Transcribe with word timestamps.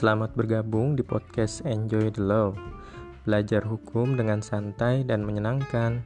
Selamat 0.00 0.32
bergabung 0.32 0.96
di 0.96 1.04
podcast 1.04 1.60
Enjoy 1.68 2.08
the 2.08 2.24
Law. 2.24 2.56
Belajar 3.28 3.60
hukum 3.68 4.16
dengan 4.16 4.40
santai 4.40 5.04
dan 5.04 5.20
menyenangkan. 5.20 6.00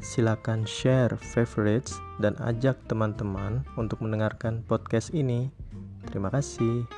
Silakan 0.00 0.64
share 0.64 1.12
favorites 1.20 2.00
dan 2.24 2.40
ajak 2.40 2.80
teman-teman 2.88 3.60
untuk 3.76 4.00
mendengarkan 4.00 4.64
podcast 4.64 5.12
ini. 5.12 5.52
Terima 6.08 6.32
kasih. 6.32 6.88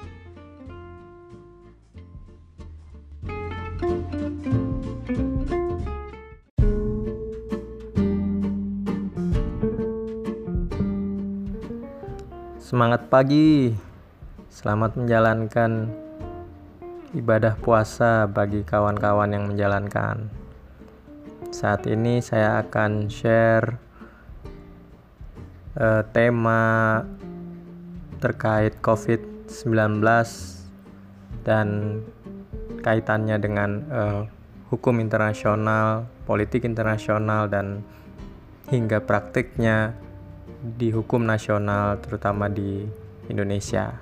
Semangat 12.63 13.11
pagi. 13.11 13.75
Selamat 14.47 14.95
menjalankan 14.95 16.05
ibadah 17.16 17.56
puasa 17.56 18.29
bagi 18.29 18.61
kawan-kawan 18.61 19.33
yang 19.33 19.48
menjalankan. 19.48 20.29
Saat 21.48 21.89
ini 21.89 22.20
saya 22.20 22.61
akan 22.61 23.09
share 23.09 23.80
uh, 25.80 26.05
tema 26.12 27.01
terkait 28.20 28.77
COVID-19 28.84 30.05
dan 31.41 31.69
kaitannya 32.84 33.37
dengan 33.41 33.70
uh, 33.89 34.23
hukum 34.69 35.01
internasional, 35.01 36.05
politik 36.28 36.69
internasional 36.69 37.48
dan 37.48 37.80
hingga 38.69 39.01
praktiknya 39.01 39.97
di 40.61 40.92
hukum 40.92 41.25
nasional 41.25 41.97
terutama 42.05 42.53
di 42.53 42.84
Indonesia. 43.33 43.97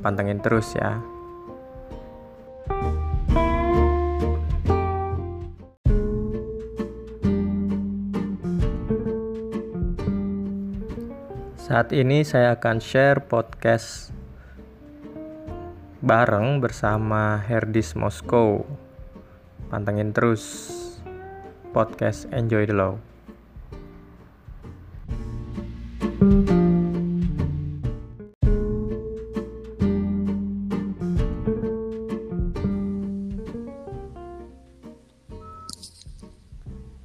Pantengin 0.00 0.40
terus 0.40 0.72
ya. 0.72 1.13
Saat 11.74 11.90
ini 11.90 12.22
saya 12.22 12.54
akan 12.54 12.78
share 12.78 13.18
podcast 13.26 14.14
bareng 15.98 16.62
bersama 16.62 17.42
Herdis 17.42 17.98
Moskow. 17.98 18.62
Pantengin 19.74 20.14
terus 20.14 20.70
podcast 21.74 22.30
Enjoy 22.30 22.62
the 22.70 22.78
Law. 22.78 22.94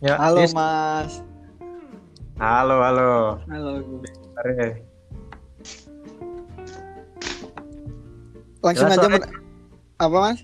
Ya, 0.05 0.13
halo 0.21 0.45
Is. 0.45 0.53
Mas. 0.53 1.25
Halo, 2.37 2.85
halo. 2.85 2.85
Halo. 2.85 3.08
Are. 4.39 4.79
Langsung 8.63 8.87
jelas 8.87 8.95
aja 8.95 9.07
suaranya... 9.07 9.27
apa 9.99 10.17
Mas? 10.19 10.39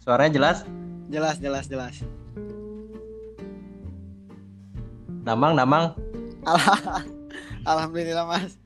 Suaranya 0.00 0.32
jelas? 0.32 0.58
Jelas, 1.12 1.36
jelas, 1.36 1.64
jelas. 1.68 1.94
Damang, 5.24 5.52
damang. 5.52 5.92
Alhamdulillah 7.68 8.24
Mas. 8.24 8.56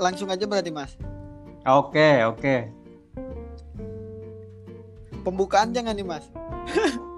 Langsung 0.00 0.32
aja 0.32 0.44
berarti 0.48 0.72
Mas. 0.72 0.96
Oke, 1.68 2.24
oke. 2.24 2.72
Pembukaan 5.24 5.72
jangan 5.76 5.96
nih 5.96 6.04
Mas. 6.04 6.24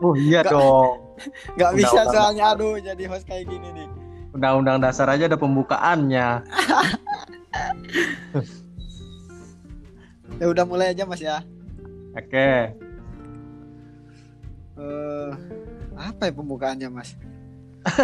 Oh 0.03 0.15
iya 0.19 0.43
Gak... 0.43 0.55
dong. 0.55 1.06
Gak 1.57 1.73
bisa 1.77 2.05
soalnya 2.13 2.55
aduh 2.55 2.81
jadi 2.81 3.05
host 3.09 3.27
kayak 3.27 3.49
gini 3.49 3.73
nih. 3.73 3.89
Undang-undang 4.37 4.85
dasar 4.85 5.09
aja 5.09 5.33
ada 5.33 5.41
pembukaannya. 5.41 6.45
ya 10.41 10.47
udah 10.53 10.65
mulai 10.69 10.93
aja 10.93 11.09
mas 11.09 11.25
ya. 11.25 11.41
Oke. 12.13 12.29
Okay. 12.29 12.77
Uh, 14.77 15.33
apa 15.97 16.29
ya 16.29 16.33
pembukaannya 16.37 16.89
mas? 16.93 17.17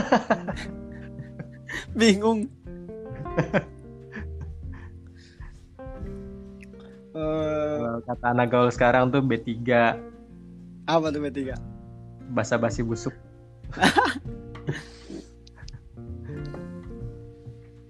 Bingung. 1.99 2.49
uh, 7.13 8.01
kata 8.09 8.27
anak 8.33 8.49
gaul 8.49 8.73
sekarang 8.73 9.13
tuh 9.13 9.21
B3. 9.21 9.61
Apa 10.89 11.13
tuh 11.13 11.21
B3? 11.21 11.72
Basa-basi 12.31 12.87
busuk. 12.87 13.15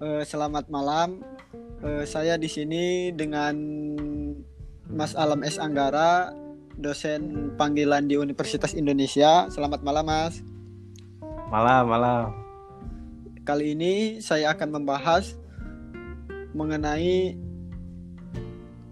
uh, 0.01 0.23
selamat 0.33 0.73
malam. 0.73 1.21
Uh, 1.83 2.07
saya 2.09 2.41
di 2.41 2.49
sini 2.49 3.13
dengan 3.13 3.53
Mas 4.89 5.13
Alam 5.13 5.45
S 5.45 5.61
Anggara, 5.61 6.33
dosen 6.79 7.53
panggilan 7.61 8.09
di 8.09 8.17
Universitas 8.17 8.73
Indonesia. 8.73 9.51
Selamat 9.53 9.85
malam, 9.85 10.09
Mas. 10.09 10.41
Malam, 11.53 11.85
malam. 11.85 12.27
Kali 13.43 13.75
ini 13.75 14.23
saya 14.23 14.55
akan 14.55 14.81
membahas 14.81 15.35
mengenai 16.55 17.35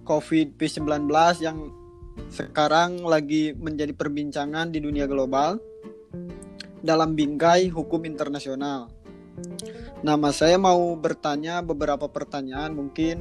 COVID-19 0.05 1.07
yang 1.39 1.71
sekarang 2.29 3.01
lagi 3.07 3.57
menjadi 3.57 3.97
perbincangan 3.97 4.69
di 4.69 4.85
dunia 4.85 5.09
global 5.09 5.57
dalam 6.85 7.17
bingkai 7.17 7.73
hukum 7.73 8.05
internasional. 8.05 8.93
Nama 10.01 10.29
saya 10.33 10.61
mau 10.61 10.97
bertanya 10.97 11.65
beberapa 11.65 12.09
pertanyaan 12.09 12.77
mungkin 12.77 13.21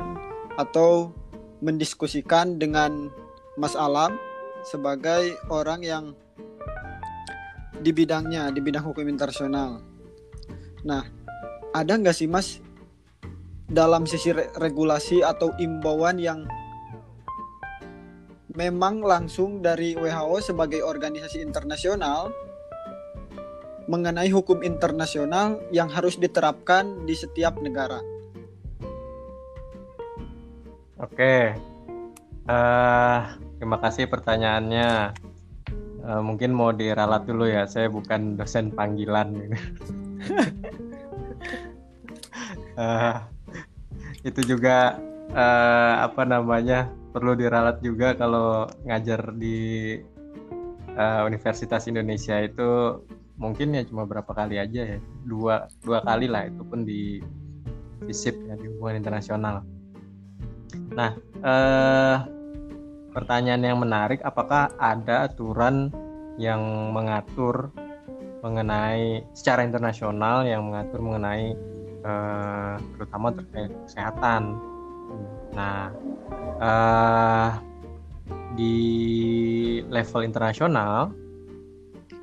atau 0.59 1.15
mendiskusikan 1.63 2.59
dengan 2.59 3.11
Mas 3.59 3.75
Alam 3.75 4.15
sebagai 4.63 5.35
orang 5.47 5.83
yang 5.83 6.05
di 7.79 7.91
bidangnya, 7.95 8.51
di 8.51 8.59
bidang 8.59 8.83
hukum 8.91 9.07
internasional. 9.07 9.79
Nah, 10.83 11.03
ada 11.75 11.95
nggak 11.95 12.15
sih 12.15 12.27
Mas 12.27 12.59
dalam 13.69 14.07
sisi 14.09 14.33
regulasi 14.33 15.21
atau 15.21 15.53
imbauan 15.61 16.17
yang 16.17 16.47
memang 18.59 18.99
langsung 18.99 19.63
dari 19.63 19.95
WHO 19.95 20.43
sebagai 20.43 20.83
organisasi 20.83 21.39
internasional 21.39 22.27
mengenai 23.87 24.27
hukum 24.27 24.59
internasional 24.67 25.63
yang 25.71 25.87
harus 25.87 26.19
diterapkan 26.19 27.07
di 27.07 27.15
setiap 27.15 27.55
negara. 27.63 28.03
Oke, 30.99 31.55
uh, 32.51 33.19
terima 33.55 33.79
kasih 33.79 34.11
pertanyaannya. 34.11 35.15
Uh, 36.03 36.19
mungkin 36.19 36.51
mau 36.51 36.75
diralat 36.75 37.23
dulu 37.23 37.47
ya, 37.47 37.63
saya 37.63 37.87
bukan 37.87 38.35
dosen 38.35 38.75
panggilan. 38.75 39.55
uh, 42.75 43.23
itu 44.27 44.43
juga 44.43 44.99
uh, 45.31 46.03
apa 46.03 46.27
namanya 46.27 46.98
perlu 47.09 47.33
diralat 47.33 47.81
juga 47.81 48.13
kalau 48.13 48.69
ngajar 48.85 49.33
di 49.33 49.97
uh, 50.93 51.21
Universitas 51.25 51.89
Indonesia 51.89 52.37
itu 52.41 53.01
mungkin 53.39 53.71
ya 53.71 53.87
cuma 53.87 54.03
berapa 54.03 54.29
kali 54.35 54.59
aja 54.59 54.83
ya 54.83 54.99
dua 55.23 55.71
dua 55.79 56.03
kali 56.03 56.27
lah 56.27 56.51
itu 56.51 56.61
pun 56.67 56.83
di 56.83 57.23
FISIP 58.03 58.35
ya 58.51 58.55
di 58.59 58.67
hubungan 58.67 58.99
internasional. 58.99 59.63
Nah 60.93 61.11
uh, 61.41 62.17
pertanyaan 63.15 63.63
yang 63.63 63.79
menarik 63.79 64.19
apakah 64.21 64.69
ada 64.77 65.31
aturan 65.31 65.89
yang 66.39 66.91
mengatur 66.95 67.71
mengenai 68.39 69.23
secara 69.35 69.67
internasional 69.67 70.47
yang 70.47 70.71
mengatur 70.71 71.03
mengenai 71.03 71.55
uh, 72.03 72.75
terutama 72.95 73.35
terkait 73.35 73.71
kesehatan. 73.87 74.55
Nah 75.55 75.91
uh, 76.59 77.49
di 78.53 78.75
level 79.87 80.21
internasional 80.25 81.13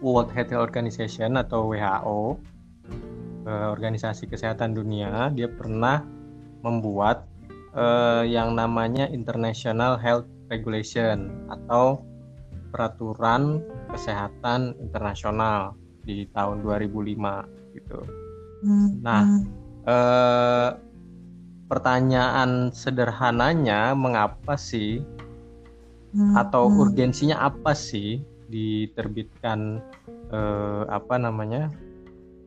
World 0.04 0.30
Health 0.36 0.52
Organization 0.52 1.40
atau 1.40 1.72
WHO 1.72 2.20
uh, 3.48 3.66
organisasi 3.72 4.28
kesehatan 4.28 4.76
dunia 4.76 5.32
dia 5.32 5.48
pernah 5.48 6.04
membuat 6.60 7.24
uh, 7.72 8.26
yang 8.26 8.58
namanya 8.58 9.08
International 9.08 9.96
Health 9.96 10.28
Regulation 10.50 11.48
atau 11.48 12.02
peraturan 12.70 13.62
kesehatan 13.90 14.74
internasional 14.82 15.74
di 16.06 16.26
tahun 16.34 16.62
2005 16.62 17.74
gitu. 17.74 17.98
Hmm. 18.62 18.88
Nah, 19.02 19.22
uh, 19.86 20.70
pertanyaan 21.66 22.70
sederhananya 22.70 23.92
mengapa 23.92 24.54
sih? 24.54 25.02
Atau 26.32 26.72
urgensinya 26.72 27.44
apa 27.44 27.76
sih 27.76 28.24
diterbitkan 28.48 29.84
eh, 30.32 30.82
apa 30.88 31.20
namanya 31.20 31.68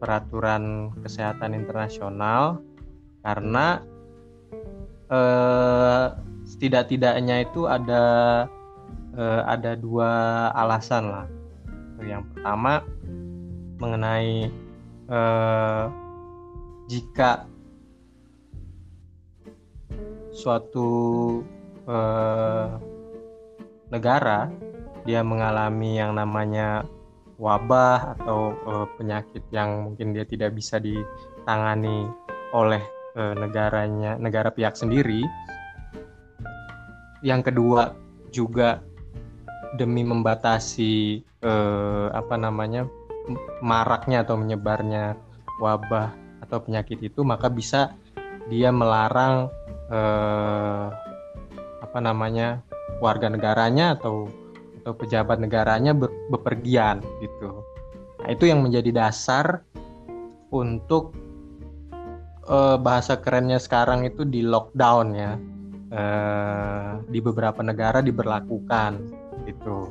peraturan 0.02 0.96
kesehatan 1.06 1.54
internasional? 1.54 2.64
Karena 3.22 3.84
eh, 5.12 6.06
setidak-tidaknya 6.50 7.46
itu 7.46 7.70
ada 7.70 8.06
eh, 9.14 9.42
ada 9.46 9.78
dua 9.78 10.10
alasan 10.58 11.04
lah. 11.14 11.28
Yang 12.02 12.26
pertama 12.34 12.82
mengenai 13.78 14.50
eh, 15.14 15.86
jika 16.90 17.46
suatu 20.32 20.90
eh, 21.90 22.68
negara 23.90 24.50
dia 25.04 25.26
mengalami 25.26 25.98
yang 25.98 26.14
namanya 26.14 26.86
wabah 27.40 28.20
atau 28.20 28.52
uh, 28.68 28.88
penyakit 29.00 29.42
yang 29.50 29.90
mungkin 29.90 30.12
dia 30.12 30.28
tidak 30.28 30.54
bisa 30.54 30.76
ditangani 30.78 32.06
oleh 32.52 32.84
uh, 33.16 33.34
negaranya 33.34 34.20
negara 34.20 34.52
pihak 34.52 34.76
sendiri. 34.76 35.24
Yang 37.24 37.52
kedua 37.52 37.96
juga 38.30 38.84
demi 39.80 40.04
membatasi 40.04 41.24
uh, 41.42 42.12
apa 42.12 42.36
namanya 42.36 42.86
maraknya 43.64 44.28
atau 44.28 44.36
menyebarnya 44.36 45.16
wabah 45.64 46.12
atau 46.44 46.58
penyakit 46.60 47.00
itu 47.02 47.22
maka 47.24 47.48
bisa 47.48 47.94
dia 48.50 48.74
melarang 48.74 49.48
uh, 49.90 50.94
apa 51.84 52.00
namanya 52.00 52.62
warga 53.02 53.28
negaranya 53.30 53.98
atau 53.98 54.30
atau 54.80 54.94
pejabat 54.96 55.38
negaranya 55.44 55.92
ber, 55.92 56.10
bepergian 56.32 57.04
gitu. 57.20 57.66
Nah, 58.24 58.30
itu 58.32 58.48
yang 58.48 58.64
menjadi 58.64 58.90
dasar 58.96 59.66
untuk 60.50 61.14
uh, 62.48 62.78
bahasa 62.80 63.20
kerennya 63.20 63.60
sekarang 63.62 64.08
itu 64.08 64.24
di 64.26 64.42
lockdown 64.46 65.08
ya. 65.14 65.34
Uh, 65.90 67.02
di 67.10 67.18
beberapa 67.18 67.66
negara 67.66 68.06
diberlakukan 68.06 69.02
gitu. 69.50 69.90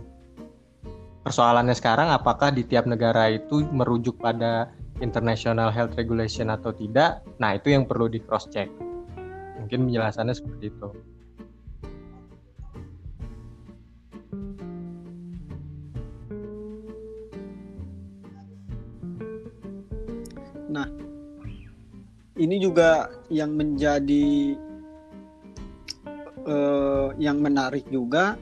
Persoalannya 1.26 1.74
sekarang 1.74 2.14
apakah 2.14 2.54
di 2.54 2.62
tiap 2.62 2.86
negara 2.86 3.26
itu 3.34 3.66
merujuk 3.74 4.14
pada 4.22 4.70
international 5.02 5.74
health 5.74 5.98
regulation 5.98 6.54
atau 6.54 6.70
tidak? 6.70 7.26
Nah, 7.42 7.58
itu 7.58 7.74
yang 7.74 7.82
perlu 7.82 8.06
di 8.06 8.22
cross 8.22 8.46
check. 8.46 8.70
Mungkin 9.58 9.90
penjelasannya 9.90 10.34
seperti 10.34 10.70
itu. 10.70 10.88
Nah, 20.68 20.86
ini 22.36 22.56
juga 22.60 23.08
yang 23.32 23.56
menjadi 23.56 24.56
uh, 26.46 27.10
yang 27.18 27.40
menarik 27.40 27.84
juga 27.90 28.36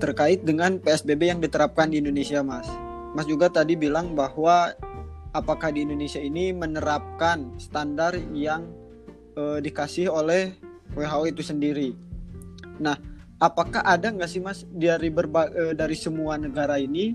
terkait 0.00 0.42
dengan 0.42 0.80
PSBB 0.80 1.28
yang 1.28 1.40
diterapkan 1.44 1.92
di 1.92 2.00
Indonesia, 2.00 2.40
Mas. 2.40 2.66
Mas 3.12 3.26
juga 3.28 3.52
tadi 3.52 3.76
bilang 3.76 4.16
bahwa 4.16 4.72
apakah 5.36 5.70
di 5.70 5.84
Indonesia 5.84 6.18
ini 6.18 6.50
menerapkan 6.54 7.54
standar 7.60 8.16
yang 8.32 8.66
uh, 9.36 9.58
dikasih 9.58 10.10
oleh 10.10 10.54
WHO 10.94 11.22
itu 11.30 11.42
sendiri. 11.42 11.94
Nah, 12.82 12.96
apakah 13.38 13.84
ada 13.84 14.10
nggak 14.10 14.30
sih 14.30 14.42
Mas 14.42 14.66
dari 14.66 15.12
berba 15.12 15.46
uh, 15.50 15.74
dari 15.74 15.94
semua 15.94 16.40
negara 16.40 16.80
ini 16.80 17.14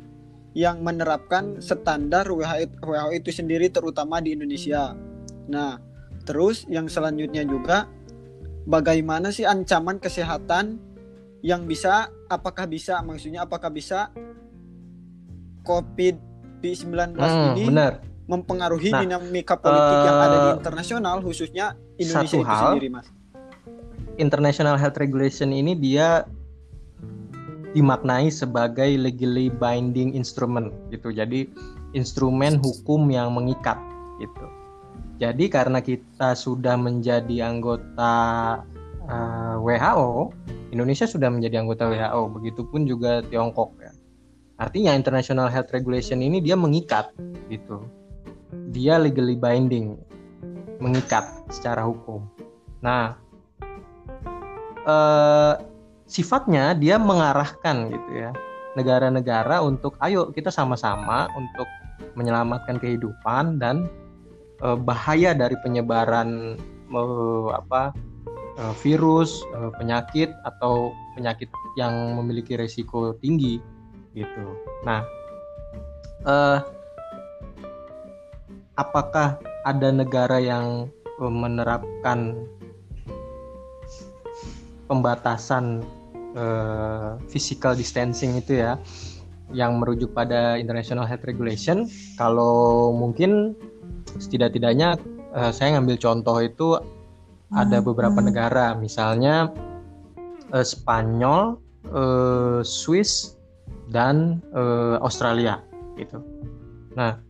yang 0.56 0.80
menerapkan 0.80 1.60
standar 1.60 2.32
WHO 2.32 3.10
itu 3.12 3.30
sendiri 3.32 3.68
terutama 3.68 4.24
di 4.24 4.32
Indonesia. 4.32 4.96
Nah, 5.52 5.76
terus 6.24 6.64
yang 6.72 6.88
selanjutnya 6.88 7.44
juga 7.44 7.92
bagaimana 8.64 9.36
sih 9.36 9.44
ancaman 9.44 10.00
kesehatan 10.00 10.80
yang 11.46 11.68
bisa 11.68 12.10
apakah 12.32 12.66
bisa 12.66 13.04
maksudnya 13.06 13.46
apakah 13.46 13.70
bisa 13.70 14.10
COVID-19 15.68 17.20
hmm, 17.20 17.46
ini 17.54 17.64
benar. 17.70 17.94
Mempengaruhi 18.26 18.90
nah, 18.90 19.06
dinamika 19.06 19.54
politik 19.58 19.98
uh, 20.02 20.06
yang 20.06 20.18
ada 20.18 20.38
di 20.38 20.50
eh, 20.50 20.56
internasional 20.58 21.16
khususnya 21.22 21.66
Indonesia 22.02 22.42
itu 22.42 22.46
hal, 22.46 22.74
sendiri, 22.74 22.90
Mas. 22.90 23.08
International 24.18 24.76
Health 24.82 24.98
Regulation 24.98 25.54
ini 25.54 25.78
dia 25.78 26.26
dimaknai 27.76 28.32
sebagai 28.32 28.88
legally 28.96 29.52
binding 29.52 30.16
instrument 30.16 30.72
gitu. 30.90 31.12
Jadi 31.12 31.52
instrumen 31.92 32.58
hukum 32.58 33.12
yang 33.12 33.36
mengikat 33.36 33.76
gitu. 34.24 34.48
Jadi 35.20 35.48
karena 35.48 35.80
kita 35.80 36.36
sudah 36.36 36.76
menjadi 36.76 37.48
anggota 37.48 38.14
uh, 39.08 39.56
eh, 39.56 39.56
WHO, 39.60 40.32
Indonesia 40.76 41.08
sudah 41.08 41.32
menjadi 41.32 41.64
anggota 41.64 41.88
WHO, 41.88 42.22
begitupun 42.36 42.88
juga 42.88 43.24
Tiongkok 43.28 43.76
ya. 43.80 43.92
Artinya 44.56 44.96
International 44.96 45.52
Health 45.52 45.72
Regulation 45.76 46.24
ini 46.24 46.40
dia 46.40 46.56
mengikat 46.56 47.12
gitu. 47.52 47.84
Dia 48.72 49.00
legally 49.00 49.36
binding, 49.40 50.00
mengikat 50.80 51.26
secara 51.52 51.84
hukum. 51.84 52.28
Nah, 52.84 53.16
uh, 54.86 55.58
sifatnya 56.06 56.78
dia 56.78 57.02
mengarahkan 57.02 57.90
gitu 57.90 58.12
ya 58.14 58.32
negara-negara 58.76 59.64
untuk 59.64 59.96
ayo 60.04 60.30
kita 60.30 60.52
sama-sama 60.52 61.32
untuk 61.34 61.66
menyelamatkan 62.20 62.78
kehidupan 62.78 63.58
dan 63.58 63.88
e, 64.60 64.68
bahaya 64.76 65.32
dari 65.32 65.56
penyebaran 65.64 66.60
e, 66.92 67.02
apa 67.56 67.96
e, 68.60 68.64
virus, 68.84 69.40
e, 69.56 69.72
penyakit 69.80 70.36
atau 70.44 70.92
penyakit 71.16 71.48
yang 71.80 72.20
memiliki 72.20 72.60
resiko 72.60 73.16
tinggi 73.24 73.64
gitu. 74.12 74.46
Nah, 74.84 75.08
e, 76.28 76.36
apakah 78.76 79.40
ada 79.64 79.90
negara 79.90 80.38
yang 80.40 80.92
menerapkan 81.20 82.36
pembatasan 84.86 85.82
uh, 86.38 87.18
physical 87.32 87.74
distancing 87.74 88.38
itu 88.38 88.62
ya 88.62 88.78
yang 89.54 89.78
merujuk 89.78 90.12
pada 90.12 90.58
International 90.58 91.06
Health 91.08 91.26
Regulation 91.26 91.88
kalau 92.20 92.92
mungkin 92.92 93.56
setidak-tidaknya 94.18 95.00
uh, 95.34 95.52
saya 95.54 95.78
ngambil 95.78 95.98
contoh 96.02 96.38
itu 96.42 96.68
ada 97.54 97.80
beberapa 97.80 98.20
hmm. 98.20 98.28
negara 98.28 98.74
misalnya 98.74 99.54
uh, 100.52 100.66
Spanyol, 100.66 101.62
uh, 101.94 102.60
Swiss 102.66 103.38
dan 103.94 104.42
uh, 104.52 104.98
Australia 105.00 105.62
gitu. 105.96 106.20
Nah, 106.98 107.22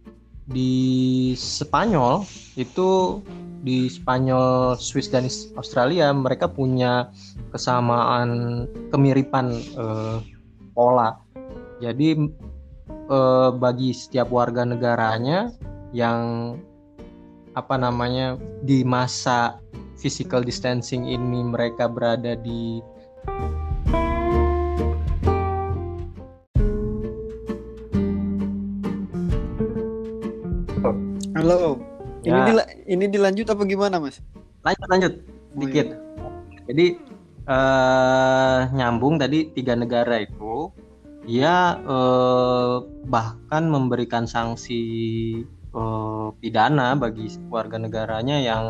di 0.46 1.34
Spanyol 1.34 2.22
itu 2.54 3.20
di 3.66 3.90
Spanyol, 3.90 4.78
Swiss 4.78 5.10
dan 5.10 5.26
Australia 5.58 6.14
mereka 6.14 6.46
punya 6.46 7.10
kesamaan 7.50 8.66
kemiripan 8.94 9.58
uh, 9.74 10.22
pola. 10.78 11.18
Jadi 11.82 12.14
uh, 13.10 13.50
bagi 13.58 13.90
setiap 13.90 14.30
warga 14.30 14.62
negaranya 14.62 15.50
yang 15.98 16.54
apa 17.58 17.80
namanya 17.80 18.38
di 18.62 18.86
masa 18.86 19.58
physical 19.98 20.46
distancing 20.46 21.10
ini 21.10 21.42
mereka 21.42 21.90
berada 21.90 22.38
di 22.38 22.84
Halo. 32.26 32.34
Ya. 32.34 32.42
Ini 32.42 32.50
dila 32.50 32.64
ini 32.90 33.06
dilanjut 33.06 33.48
apa 33.54 33.64
gimana, 33.70 33.96
Mas? 34.02 34.18
Lanjut, 34.66 34.88
lanjut. 34.90 35.14
Oh, 35.22 35.60
Dikit. 35.62 35.88
Iya. 35.94 35.98
Jadi 36.66 36.86
uh, 37.46 38.60
nyambung 38.74 39.22
tadi 39.22 39.54
tiga 39.54 39.78
negara 39.78 40.26
itu 40.26 40.74
dia 41.26 41.78
uh, 41.86 42.82
bahkan 43.06 43.70
memberikan 43.70 44.26
sanksi 44.26 44.82
uh, 45.78 46.34
pidana 46.42 46.98
bagi 46.98 47.30
warga 47.50 47.78
negaranya 47.78 48.42
yang 48.42 48.64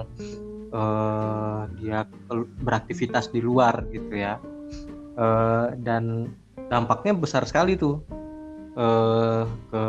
uh, 0.76 1.72
dia 1.80 2.04
beraktivitas 2.60 3.32
di 3.32 3.40
luar 3.40 3.88
gitu 3.96 4.20
ya. 4.20 4.36
Uh, 5.16 5.72
dan 5.80 6.36
dampaknya 6.68 7.16
besar 7.16 7.48
sekali 7.48 7.80
tuh 7.80 8.04
uh, 8.76 9.48
ke 9.48 9.84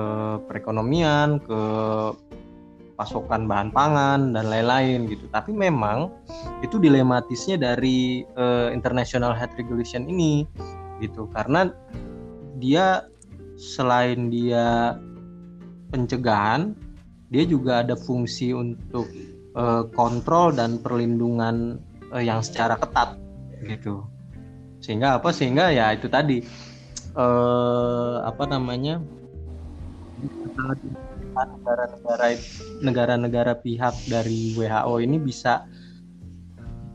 perekonomian, 0.47 1.43
ke 1.43 1.59
pasokan 2.97 3.45
bahan 3.45 3.71
pangan 3.71 4.33
dan 4.33 4.45
lain-lain 4.49 5.07
gitu. 5.07 5.29
Tapi 5.31 5.53
memang 5.53 6.11
itu 6.65 6.81
dilematisnya 6.81 7.61
dari 7.61 8.25
uh, 8.41 8.73
international 8.73 9.37
health 9.37 9.55
regulation 9.61 10.09
ini 10.09 10.49
gitu 11.05 11.29
karena 11.37 11.71
dia 12.57 13.05
selain 13.61 14.33
dia 14.33 14.97
pencegahan, 15.93 16.77
dia 17.33 17.45
juga 17.45 17.85
ada 17.85 17.97
fungsi 17.97 18.53
untuk 18.57 19.09
uh, 19.57 19.85
kontrol 19.93 20.53
dan 20.53 20.81
perlindungan 20.81 21.81
uh, 22.13 22.23
yang 22.23 22.45
secara 22.45 22.77
ketat 22.81 23.17
gitu. 23.65 24.05
Sehingga 24.81 25.21
apa? 25.21 25.33
Sehingga 25.33 25.73
ya 25.73 25.93
itu 25.97 26.07
tadi 26.07 26.45
uh, 27.17 28.23
apa 28.23 28.45
namanya 28.47 29.01
negara-negara 31.37 32.27
negara-negara 32.81 33.53
pihak 33.61 33.95
dari 34.09 34.57
WHO 34.57 34.95
ini 35.05 35.21
bisa 35.21 35.69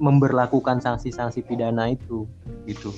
memberlakukan 0.02 0.82
sanksi-sanksi 0.82 1.46
pidana 1.46 1.94
itu 1.94 2.26
gitu. 2.66 2.90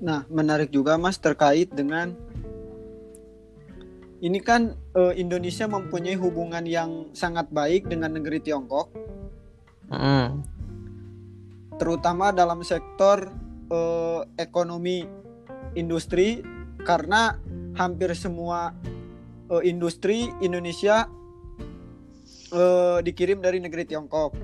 Nah, 0.00 0.24
menarik 0.32 0.72
juga 0.72 0.96
Mas 0.96 1.20
terkait 1.20 1.68
dengan 1.76 2.16
ini 4.24 4.40
kan 4.40 4.76
uh, 4.96 5.12
Indonesia 5.12 5.68
mempunyai 5.68 6.16
hubungan 6.16 6.64
yang 6.64 7.12
sangat 7.12 7.48
baik 7.52 7.88
dengan 7.88 8.16
negeri 8.16 8.40
Tiongkok. 8.40 8.92
Mm. 9.92 10.44
Terutama 11.76 12.32
dalam 12.32 12.60
sektor 12.64 13.32
uh, 13.72 14.24
ekonomi 14.36 15.04
industri 15.76 16.44
karena 16.84 17.36
hampir 17.78 18.10
semua 18.14 18.74
uh, 19.50 19.62
industri 19.62 20.30
Indonesia 20.40 21.06
uh, 22.54 22.98
dikirim 23.02 23.42
dari 23.42 23.58
negeri 23.62 23.86
Tiongkok. 23.86 24.34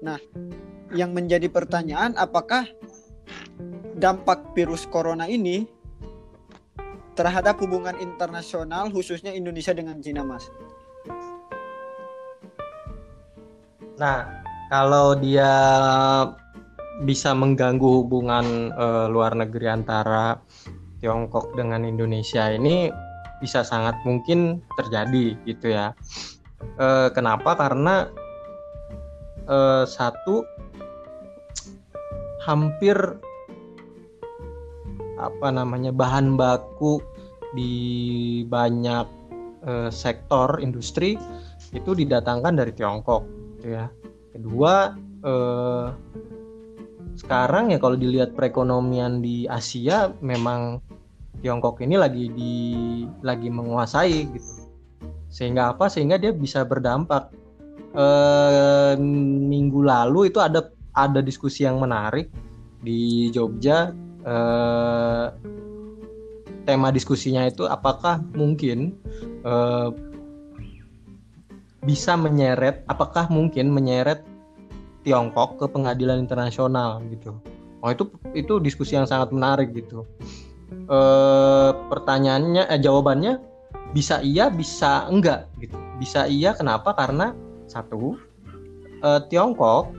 Nah, 0.00 0.18
yang 0.94 1.14
menjadi 1.14 1.46
pertanyaan 1.50 2.16
apakah 2.18 2.66
dampak 4.00 4.56
virus 4.56 4.88
corona 4.88 5.28
ini 5.28 5.68
terhadap 7.14 7.60
hubungan 7.60 7.98
internasional 8.00 8.88
khususnya 8.88 9.34
Indonesia 9.34 9.76
dengan 9.76 10.00
Cina, 10.00 10.24
Mas? 10.24 10.48
Nah, 14.00 14.24
kalau 14.72 15.12
dia 15.20 15.52
bisa 17.04 17.36
mengganggu 17.36 18.04
hubungan 18.04 18.72
uh, 18.72 19.06
luar 19.12 19.36
negeri 19.36 19.68
antara 19.68 20.40
Tiongkok 21.00 21.56
dengan 21.56 21.82
Indonesia 21.88 22.52
ini 22.52 22.92
bisa 23.40 23.64
sangat 23.64 23.96
mungkin 24.04 24.60
terjadi 24.76 25.34
gitu 25.48 25.72
ya. 25.72 25.96
E, 26.76 27.08
kenapa? 27.16 27.56
Karena 27.56 28.06
e, 29.48 29.88
satu 29.88 30.44
hampir 32.44 32.96
apa 35.20 35.48
namanya 35.52 35.92
bahan 35.92 36.36
baku 36.36 37.00
di 37.56 37.72
banyak 38.44 39.08
e, 39.64 39.72
sektor 39.88 40.60
industri 40.60 41.16
itu 41.72 41.96
didatangkan 41.96 42.60
dari 42.60 42.72
Tiongkok, 42.76 43.24
gitu 43.56 43.72
ya. 43.72 43.88
Kedua, 44.36 44.92
e, 45.24 45.34
sekarang 47.20 47.72
ya 47.72 47.78
kalau 47.80 47.96
dilihat 47.96 48.36
perekonomian 48.36 49.20
di 49.24 49.48
Asia 49.48 50.12
memang 50.20 50.89
Tiongkok 51.38 51.78
ini 51.80 51.94
lagi 51.96 52.28
di 52.34 52.54
lagi 53.22 53.48
menguasai 53.48 54.18
gitu 54.34 54.52
sehingga 55.30 55.72
apa 55.72 55.86
sehingga 55.86 56.18
dia 56.18 56.34
bisa 56.34 56.66
berdampak 56.66 57.30
e, 57.94 58.06
minggu 59.46 59.80
lalu 59.80 60.28
itu 60.28 60.42
ada 60.42 60.74
ada 60.90 61.22
diskusi 61.22 61.62
yang 61.62 61.78
menarik 61.78 62.28
di 62.82 63.30
Jogja 63.30 63.94
e, 64.26 64.36
tema 66.66 66.90
diskusinya 66.90 67.46
itu 67.46 67.64
apakah 67.64 68.20
mungkin 68.34 68.98
e, 69.46 69.54
bisa 71.86 72.18
menyeret 72.18 72.84
apakah 72.90 73.30
mungkin 73.32 73.72
menyeret 73.72 74.26
Tiongkok 75.00 75.56
ke 75.56 75.66
pengadilan 75.72 76.20
internasional 76.20 77.00
gitu. 77.08 77.32
Oh 77.80 77.88
itu 77.88 78.04
itu 78.36 78.60
diskusi 78.60 78.92
yang 79.00 79.08
sangat 79.08 79.32
menarik 79.32 79.72
gitu. 79.72 80.04
E, 80.70 80.98
pertanyaannya, 81.90 82.70
eh, 82.70 82.80
jawabannya 82.80 83.38
bisa 83.94 84.22
iya, 84.22 84.48
bisa 84.48 85.10
enggak 85.10 85.50
gitu. 85.58 85.76
Bisa 85.98 86.30
iya, 86.30 86.54
kenapa? 86.54 86.94
Karena 86.94 87.34
satu 87.66 88.16
e, 89.02 89.08
Tiongkok 89.30 89.94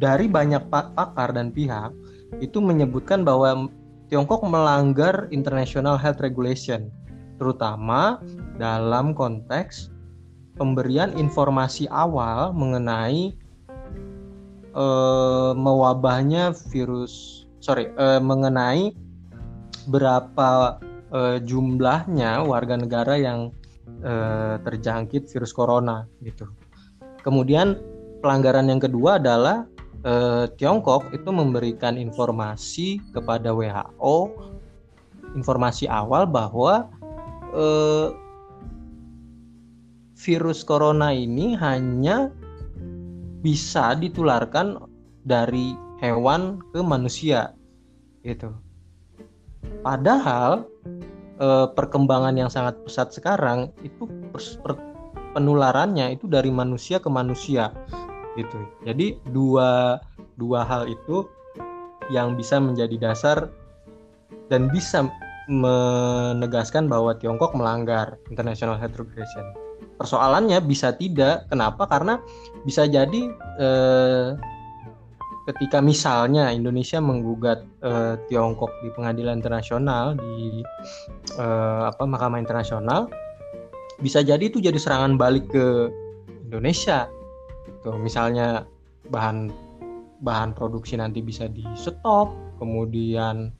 dari 0.00 0.26
banyak 0.32 0.72
pakar 0.72 1.36
dan 1.36 1.52
pihak 1.52 1.92
itu 2.40 2.62
menyebutkan 2.62 3.20
bahwa 3.26 3.68
Tiongkok 4.10 4.42
melanggar 4.42 5.30
international 5.30 5.94
health 5.94 6.18
regulation, 6.18 6.90
terutama 7.38 8.18
dalam 8.58 9.14
konteks 9.14 9.92
pemberian 10.58 11.14
informasi 11.14 11.86
awal 11.94 12.50
mengenai 12.50 13.38
uh, 14.74 15.54
mewabahnya 15.54 16.50
virus 16.74 17.39
sorry 17.60 17.92
uh, 18.00 18.18
mengenai 18.18 18.96
berapa 19.88 20.80
uh, 21.12 21.36
jumlahnya 21.44 22.44
warga 22.44 22.80
negara 22.80 23.14
yang 23.20 23.52
uh, 24.02 24.56
terjangkit 24.64 25.28
virus 25.28 25.52
corona 25.52 26.08
gitu. 26.24 26.48
Kemudian 27.20 27.76
pelanggaran 28.24 28.68
yang 28.72 28.80
kedua 28.80 29.20
adalah 29.20 29.68
Tiongkok 30.56 31.12
itu 31.12 31.28
memberikan 31.28 32.00
informasi 32.00 33.04
kepada 33.12 33.52
WHO 33.52 34.32
informasi 35.36 35.84
awal 35.92 36.24
bahwa 36.24 36.88
virus 40.16 40.64
corona 40.64 41.12
ini 41.12 41.52
hanya 41.52 42.32
bisa 43.44 43.92
ditularkan 43.92 44.80
dari 45.28 45.76
hewan 46.00 46.58
ke 46.72 46.80
manusia 46.80 47.54
gitu. 48.24 48.52
Padahal 49.84 50.64
eh, 51.38 51.66
perkembangan 51.76 52.34
yang 52.36 52.50
sangat 52.50 52.80
pesat 52.84 53.12
sekarang 53.12 53.70
itu 53.84 54.08
penularannya 55.36 56.16
itu 56.18 56.26
dari 56.26 56.50
manusia 56.50 56.98
ke 56.98 57.08
manusia 57.12 57.70
gitu. 58.34 58.58
Jadi 58.88 59.20
dua 59.30 60.00
dua 60.40 60.64
hal 60.64 60.88
itu 60.88 61.28
yang 62.10 62.34
bisa 62.34 62.58
menjadi 62.58 63.12
dasar 63.12 63.52
dan 64.50 64.66
bisa 64.72 65.06
menegaskan 65.50 66.90
bahwa 66.90 67.14
Tiongkok 67.18 67.54
melanggar 67.54 68.18
International 68.30 68.78
Health 68.78 68.98
Regulation 68.98 69.70
persoalannya 70.00 70.64
bisa 70.64 70.96
tidak 70.96 71.44
kenapa 71.52 71.84
karena 71.84 72.16
bisa 72.64 72.88
jadi 72.88 73.28
eh, 73.60 74.28
ketika 75.50 75.82
misalnya 75.82 76.54
Indonesia 76.54 77.02
menggugat 77.02 77.66
eh, 77.82 78.14
Tiongkok 78.30 78.70
di 78.80 78.88
pengadilan 78.94 79.42
internasional 79.42 80.14
di 80.16 80.62
eh, 81.36 81.82
apa 81.90 82.02
Mahkamah 82.06 82.38
Internasional 82.38 83.10
bisa 84.00 84.24
jadi 84.24 84.40
itu 84.40 84.62
jadi 84.62 84.78
serangan 84.80 85.20
balik 85.20 85.50
ke 85.52 85.92
Indonesia 86.48 87.10
tuh 87.84 88.00
misalnya 88.00 88.64
bahan 89.12 89.52
bahan 90.24 90.56
produksi 90.56 90.96
nanti 90.96 91.20
bisa 91.24 91.48
di 91.48 91.64
stop 91.76 92.32
kemudian 92.60 93.52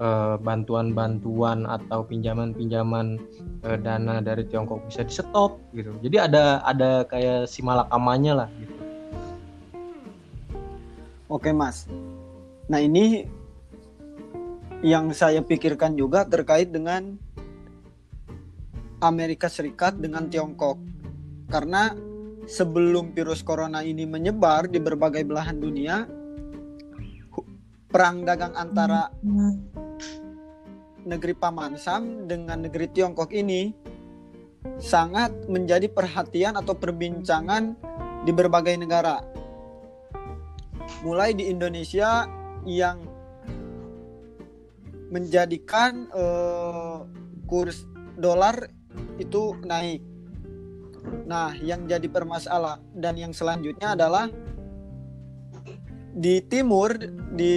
Eh, 0.00 0.36
bantuan-bantuan 0.40 1.68
atau 1.68 2.00
pinjaman-pinjaman 2.08 3.20
uh, 3.68 3.76
dana 3.76 4.24
dari 4.24 4.48
Tiongkok 4.48 4.80
bisa 4.88 5.04
di 5.04 5.12
stop 5.12 5.60
gitu. 5.76 5.92
Jadi 6.00 6.16
ada 6.16 6.64
ada 6.64 7.04
kayak 7.04 7.44
si 7.44 7.60
malakamanya 7.60 8.32
lah 8.32 8.48
gitu. 8.56 8.79
Oke 11.30 11.54
mas. 11.54 11.86
Nah 12.66 12.82
ini 12.82 13.22
yang 14.82 15.14
saya 15.14 15.46
pikirkan 15.46 15.94
juga 15.94 16.26
terkait 16.26 16.74
dengan 16.74 17.14
Amerika 18.98 19.46
Serikat 19.46 19.94
dengan 19.94 20.26
Tiongkok. 20.26 20.82
Karena 21.46 21.94
sebelum 22.50 23.14
virus 23.14 23.46
corona 23.46 23.86
ini 23.86 24.10
menyebar 24.10 24.66
di 24.66 24.82
berbagai 24.82 25.22
belahan 25.22 25.62
dunia, 25.62 26.10
perang 27.86 28.26
dagang 28.26 28.54
antara 28.58 29.06
negeri 31.06 31.34
Paman 31.38 31.78
Sam 31.78 32.26
dengan 32.26 32.66
negeri 32.66 32.90
Tiongkok 32.90 33.30
ini 33.30 33.70
sangat 34.82 35.46
menjadi 35.46 35.86
perhatian 35.86 36.58
atau 36.58 36.74
perbincangan 36.74 37.78
di 38.26 38.32
berbagai 38.34 38.76
negara. 38.76 39.39
Mulai 41.00 41.32
di 41.32 41.48
Indonesia 41.48 42.28
yang 42.68 43.00
menjadikan 45.10 46.06
uh, 46.12 47.02
kurs 47.48 47.88
dolar 48.20 48.70
itu 49.18 49.58
naik. 49.66 50.04
Nah, 51.26 51.56
yang 51.58 51.88
jadi 51.88 52.04
permasalah 52.06 52.78
dan 52.94 53.16
yang 53.16 53.32
selanjutnya 53.32 53.96
adalah 53.96 54.28
di 56.14 56.42
timur 56.46 56.94
di 57.32 57.56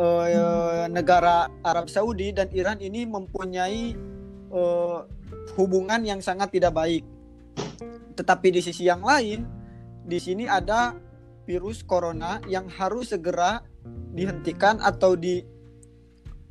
uh, 0.00 0.86
negara 0.90 1.48
Arab 1.62 1.86
Saudi 1.86 2.34
dan 2.34 2.48
Iran 2.50 2.82
ini 2.82 3.04
mempunyai 3.06 3.94
uh, 4.52 5.04
hubungan 5.56 6.02
yang 6.04 6.20
sangat 6.20 6.52
tidak 6.52 6.74
baik. 6.74 7.04
Tetapi 8.18 8.48
di 8.50 8.60
sisi 8.60 8.84
yang 8.90 9.00
lain, 9.00 9.46
di 10.02 10.18
sini 10.18 10.50
ada 10.50 10.92
virus 11.48 11.80
corona 11.80 12.44
yang 12.44 12.68
harus 12.68 13.16
segera 13.16 13.64
dihentikan 14.12 14.76
atau 14.84 15.16
di 15.16 15.40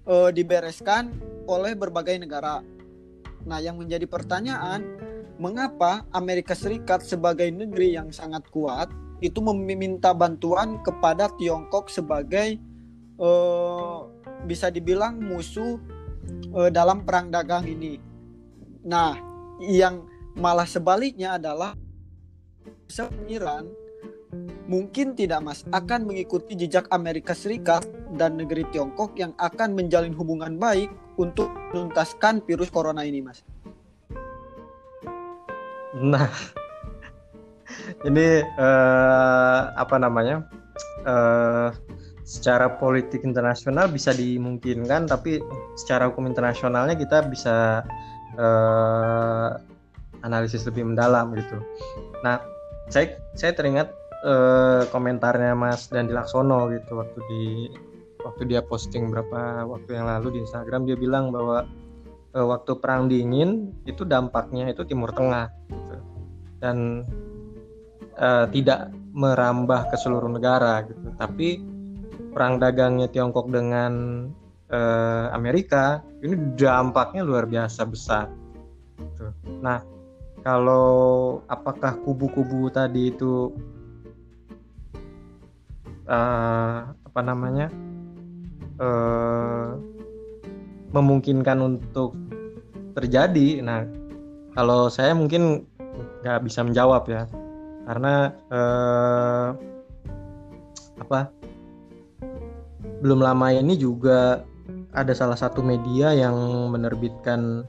uh, 0.09 0.33
dibereskan 0.33 1.13
oleh 1.45 1.77
berbagai 1.77 2.17
negara. 2.17 2.65
Nah, 3.45 3.61
yang 3.61 3.77
menjadi 3.77 4.09
pertanyaan, 4.09 4.97
mengapa 5.37 6.01
Amerika 6.09 6.57
Serikat 6.57 7.05
sebagai 7.05 7.45
negeri 7.53 7.93
yang 7.93 8.09
sangat 8.09 8.49
kuat 8.49 8.89
itu 9.21 9.37
meminta 9.45 10.17
bantuan 10.17 10.81
kepada 10.81 11.29
Tiongkok 11.37 11.93
sebagai 11.93 12.57
uh, 13.21 14.09
bisa 14.49 14.73
dibilang 14.73 15.21
musuh 15.21 15.77
uh, 16.57 16.73
dalam 16.73 17.05
perang 17.05 17.29
dagang 17.29 17.69
ini. 17.69 18.01
Nah, 18.81 19.13
yang 19.61 20.09
malah 20.33 20.65
sebaliknya 20.65 21.37
adalah 21.37 21.77
Iran 23.29 23.86
mungkin 24.67 25.15
tidak 25.15 25.39
Mas 25.43 25.63
akan 25.71 26.07
mengikuti 26.07 26.53
jejak 26.53 26.87
Amerika 26.91 27.31
Serikat 27.31 27.87
dan 28.19 28.35
negeri 28.35 28.67
Tiongkok 28.75 29.15
yang 29.15 29.31
akan 29.39 29.73
menjalin 29.73 30.11
hubungan 30.11 30.59
baik 30.59 30.91
untuk 31.15 31.47
menuntaskan 31.71 32.43
virus 32.43 32.67
corona 32.67 33.07
ini 33.07 33.23
Mas. 33.23 33.41
Nah, 35.97 36.29
ini 38.05 38.43
uh, 38.59 39.59
apa 39.73 39.95
namanya? 39.97 40.45
Uh, 41.07 41.71
secara 42.27 42.67
politik 42.75 43.23
internasional 43.23 43.87
bisa 43.87 44.11
dimungkinkan, 44.11 45.07
tapi 45.07 45.39
secara 45.79 46.11
hukum 46.11 46.27
internasionalnya 46.27 46.99
kita 46.99 47.23
bisa 47.23 47.87
uh, 48.35 49.55
analisis 50.27 50.67
lebih 50.67 50.91
mendalam 50.91 51.31
gitu. 51.39 51.55
Nah, 52.27 52.43
saya 52.91 53.15
saya 53.39 53.55
teringat 53.55 53.87
uh, 54.27 54.83
komentarnya 54.91 55.55
Mas 55.55 55.87
Dandi 55.87 56.11
Laksono 56.11 56.67
gitu 56.75 56.99
waktu 56.99 57.19
di 57.31 57.43
waktu 58.21 58.43
dia 58.51 58.59
posting 58.59 59.07
berapa 59.07 59.63
waktu 59.63 59.95
yang 59.95 60.11
lalu 60.11 60.37
di 60.37 60.39
Instagram 60.43 60.83
dia 60.83 60.99
bilang 60.99 61.31
bahwa 61.31 61.63
uh, 62.35 62.45
waktu 62.51 62.75
perang 62.77 63.07
dingin 63.07 63.71
itu 63.87 64.03
dampaknya 64.03 64.67
itu 64.67 64.83
Timur 64.83 65.15
Tengah 65.15 65.47
gitu. 65.71 65.95
dan 66.59 67.07
uh, 68.19 68.45
tidak 68.51 68.91
merambah 69.15 69.89
ke 69.89 69.95
seluruh 69.97 70.29
negara 70.29 70.83
gitu 70.85 71.07
tapi 71.15 71.63
perang 72.35 72.61
dagangnya 72.61 73.09
Tiongkok 73.09 73.49
dengan 73.49 74.27
uh, 74.69 75.25
Amerika 75.31 76.03
ini 76.21 76.35
dampaknya 76.59 77.23
luar 77.23 77.47
biasa 77.47 77.81
besar 77.87 78.27
gitu. 78.99 79.31
nah 79.63 79.81
kalau 80.45 81.41
apakah 81.49 81.97
kubu-kubu 82.05 82.69
tadi 82.69 83.09
itu 83.09 83.51
uh, 86.07 86.91
apa 86.91 87.19
namanya 87.21 87.67
uh, 88.79 89.77
memungkinkan 90.95 91.59
untuk 91.61 92.15
terjadi. 92.97 93.61
Nah, 93.61 93.85
kalau 94.57 94.89
saya 94.89 95.13
mungkin 95.13 95.67
nggak 96.23 96.41
bisa 96.47 96.65
menjawab 96.65 97.05
ya, 97.05 97.29
karena 97.85 98.33
uh, 98.49 99.53
apa? 101.03 101.29
Belum 102.97 103.21
lama 103.21 103.53
ini 103.53 103.77
juga 103.77 104.41
ada 104.97 105.13
salah 105.13 105.37
satu 105.37 105.61
media 105.61 106.09
yang 106.17 106.33
menerbitkan, 106.73 107.61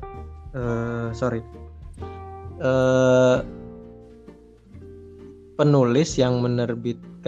uh, 0.56 1.12
sorry, 1.12 1.44
uh, 2.64 3.44
penulis 5.60 6.16
yang 6.16 6.40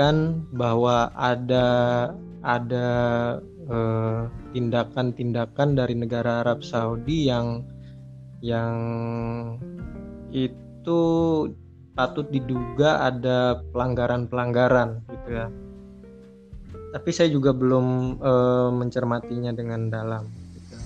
menerbitkan 0.01 0.49
bahwa 0.57 1.13
ada 1.13 1.69
ada 2.41 2.89
tindakan 4.51 5.13
tindakan-tindakan 5.15 5.69
dari 5.79 5.95
negara 5.95 6.43
Arab 6.43 6.65
Saudi 6.65 7.29
yang 7.29 7.63
yang 8.41 8.75
itu 10.33 11.01
patut 11.95 12.27
diduga 12.33 13.05
ada 13.05 13.61
pelanggaran-pelanggaran 13.71 15.05
gitu 15.07 15.29
ya. 15.31 15.47
Tapi 16.91 17.11
saya 17.15 17.31
juga 17.31 17.55
belum 17.55 18.19
uh, 18.19 18.71
mencermatinya 18.75 19.55
dengan 19.55 19.87
dalam. 19.87 20.27
Gitu. 20.57 20.77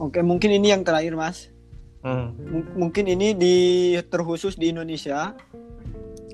Oke, 0.00 0.18
mungkin 0.26 0.50
ini 0.50 0.74
yang 0.74 0.82
terakhir, 0.82 1.14
Mas. 1.14 1.46
Hmm. 2.00 2.32
mungkin 2.80 3.12
ini 3.12 3.36
di 3.36 3.56
terkhusus 4.08 4.56
di 4.56 4.72
Indonesia 4.72 5.36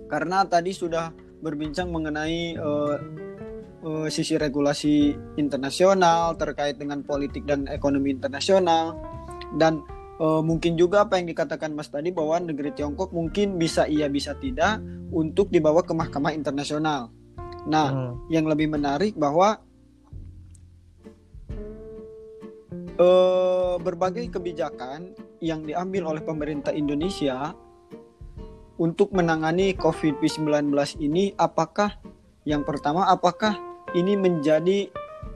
karena 0.07 0.47
tadi 0.47 0.71
sudah 0.73 1.11
berbincang 1.43 1.93
mengenai 1.93 2.57
uh, 2.57 2.97
uh, 3.85 4.07
sisi 4.11 4.35
regulasi 4.41 5.15
internasional 5.39 6.35
terkait 6.35 6.81
dengan 6.81 7.05
politik 7.05 7.45
dan 7.45 7.69
ekonomi 7.69 8.11
internasional 8.15 8.97
dan 9.55 9.83
uh, 10.19 10.41
mungkin 10.43 10.75
juga 10.75 11.05
apa 11.05 11.21
yang 11.21 11.31
dikatakan 11.31 11.73
Mas 11.77 11.93
tadi 11.93 12.11
bahwa 12.11 12.41
negeri 12.41 12.73
Tiongkok 12.73 13.13
mungkin 13.13 13.61
bisa 13.61 13.87
iya 13.87 14.11
bisa 14.11 14.35
tidak 14.39 14.81
untuk 15.13 15.53
dibawa 15.55 15.87
ke 15.87 15.95
mahkamah 15.95 16.35
internasional. 16.35 17.15
Nah, 17.67 17.89
hmm. 17.91 18.31
yang 18.31 18.47
lebih 18.47 18.71
menarik 18.71 19.19
bahwa 19.19 19.59
uh, 22.99 23.75
berbagai 23.83 24.31
kebijakan 24.31 25.15
yang 25.43 25.67
diambil 25.67 26.15
oleh 26.15 26.23
pemerintah 26.23 26.73
Indonesia 26.73 27.53
untuk 28.77 29.13
menangani 29.13 29.73
COVID-19 29.77 30.69
ini 31.01 31.33
apakah 31.41 31.97
yang 32.45 32.63
pertama 32.63 33.09
apakah 33.09 33.57
ini 33.97 34.15
menjadi 34.15 34.93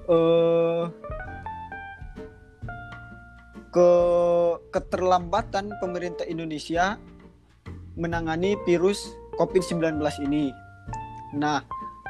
uh, 0.06 0.92
ke 3.70 3.90
keterlambatan 4.74 5.72
pemerintah 5.78 6.26
Indonesia 6.26 6.98
menangani 7.94 8.58
virus 8.66 9.14
COVID-19 9.38 10.02
ini. 10.26 10.50
Nah, 11.38 11.62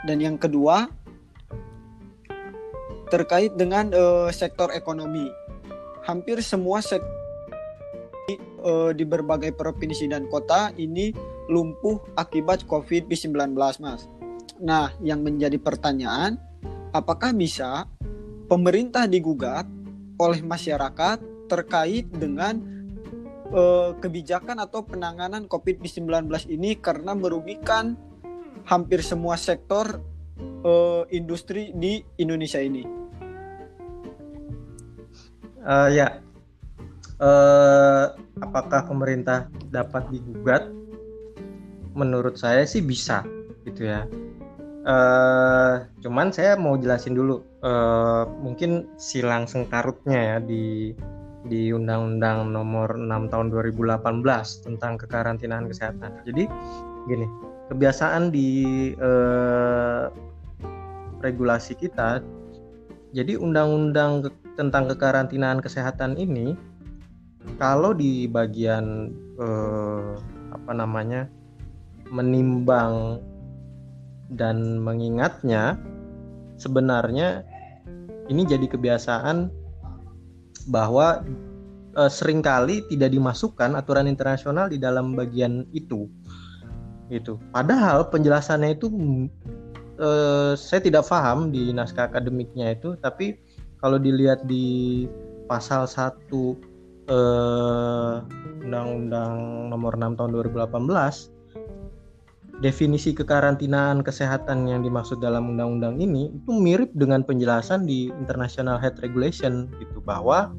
dan 0.09 0.19
yang 0.19 0.41
kedua 0.41 0.89
terkait 3.13 3.53
dengan 3.55 3.93
uh, 3.93 4.29
sektor 4.33 4.73
ekonomi. 4.73 5.29
Hampir 6.09 6.41
semua 6.41 6.81
sektor 6.81 7.20
uh, 8.63 8.91
di 8.95 9.05
berbagai 9.09 9.57
provinsi 9.57 10.07
dan 10.07 10.29
kota 10.29 10.71
ini 10.77 11.13
lumpuh 11.51 11.99
akibat 12.15 12.65
COVID-19, 12.69 13.35
Mas. 13.57 14.07
Nah, 14.61 14.93
yang 15.01 15.25
menjadi 15.25 15.57
pertanyaan, 15.57 16.37
apakah 16.93 17.33
bisa 17.33 17.89
pemerintah 18.47 19.09
digugat 19.09 19.65
oleh 20.21 20.45
masyarakat 20.45 21.49
terkait 21.49 22.07
dengan 22.13 22.61
uh, 23.51 23.97
kebijakan 23.99 24.63
atau 24.63 24.85
penanganan 24.85 25.49
COVID-19 25.49 26.07
ini 26.53 26.77
karena 26.79 27.17
merugikan 27.17 27.97
hampir 28.69 29.01
semua 29.01 29.41
sektor 29.41 29.99
uh, 30.63 31.03
industri 31.11 31.73
di 31.75 32.05
Indonesia 32.21 32.61
ini? 32.61 32.85
Uh, 35.61 35.89
ya, 35.93 36.21
uh, 37.21 38.17
apakah 38.43 38.89
pemerintah 38.89 39.47
dapat 39.71 40.09
digugat? 40.11 40.67
Menurut 41.95 42.41
saya 42.41 42.65
sih 42.65 42.81
bisa, 42.81 43.23
gitu 43.69 43.87
ya. 43.87 44.09
Uh, 44.81 45.85
cuman 46.01 46.33
saya 46.33 46.57
mau 46.57 46.81
jelasin 46.81 47.13
dulu, 47.13 47.45
uh, 47.61 48.25
mungkin 48.41 48.89
silang 48.97 49.45
sengkarutnya 49.45 50.19
ya 50.19 50.37
di 50.41 50.97
di 51.49 51.73
Undang-Undang 51.73 52.53
Nomor 52.53 52.97
6 52.97 53.33
Tahun 53.33 53.49
2018 53.49 54.01
tentang 54.65 54.93
kekarantinaan 55.01 55.69
kesehatan. 55.69 56.25
Jadi 56.25 56.45
gini, 57.09 57.27
kebiasaan 57.73 58.33
di 58.33 58.49
uh, 58.97 60.09
regulasi 61.21 61.77
kita, 61.77 62.25
jadi 63.13 63.37
Undang-Undang 63.37 64.33
tentang 64.57 64.89
kekarantinaan 64.89 65.61
kesehatan 65.61 66.17
ini 66.17 66.57
kalau 67.57 67.97
di 67.97 68.29
bagian 68.29 69.13
eh, 69.41 70.11
apa 70.51 70.73
namanya 70.75 71.31
menimbang 72.11 73.23
dan 74.35 74.79
mengingatnya 74.83 75.79
sebenarnya 76.59 77.43
ini 78.31 78.47
jadi 78.47 78.67
kebiasaan 78.71 79.51
bahwa 80.71 81.27
e, 81.99 82.03
sering 82.07 82.45
kali 82.45 82.87
tidak 82.87 83.11
dimasukkan 83.11 83.75
aturan 83.75 84.07
internasional 84.07 84.71
di 84.71 84.79
dalam 84.79 85.19
bagian 85.19 85.67
itu. 85.75 86.07
Itu 87.11 87.43
padahal 87.51 88.07
penjelasannya 88.13 88.79
itu 88.79 88.87
e, 89.99 90.11
saya 90.55 90.81
tidak 90.85 91.11
paham 91.11 91.51
di 91.51 91.75
naskah 91.75 92.07
akademiknya 92.07 92.79
itu 92.79 92.95
tapi 93.03 93.35
kalau 93.83 93.99
dilihat 93.99 94.47
di 94.47 95.09
pasal 95.51 95.91
1 95.91 96.31
eh, 97.11 98.15
Undang-Undang 98.65 99.35
Nomor 99.75 99.99
6 99.99 100.15
Tahun 100.15 100.31
2018 100.31 101.41
definisi 102.61 103.17
kekarantinaan 103.17 104.05
kesehatan 104.05 104.69
yang 104.69 104.85
dimaksud 104.85 105.17
dalam 105.19 105.57
undang-undang 105.57 105.97
ini 105.97 106.29
itu 106.29 106.51
mirip 106.53 106.93
dengan 106.93 107.25
penjelasan 107.25 107.89
di 107.89 108.13
International 108.21 108.77
Health 108.77 109.01
Regulation 109.01 109.73
itu 109.81 109.99
bahwa 110.05 110.53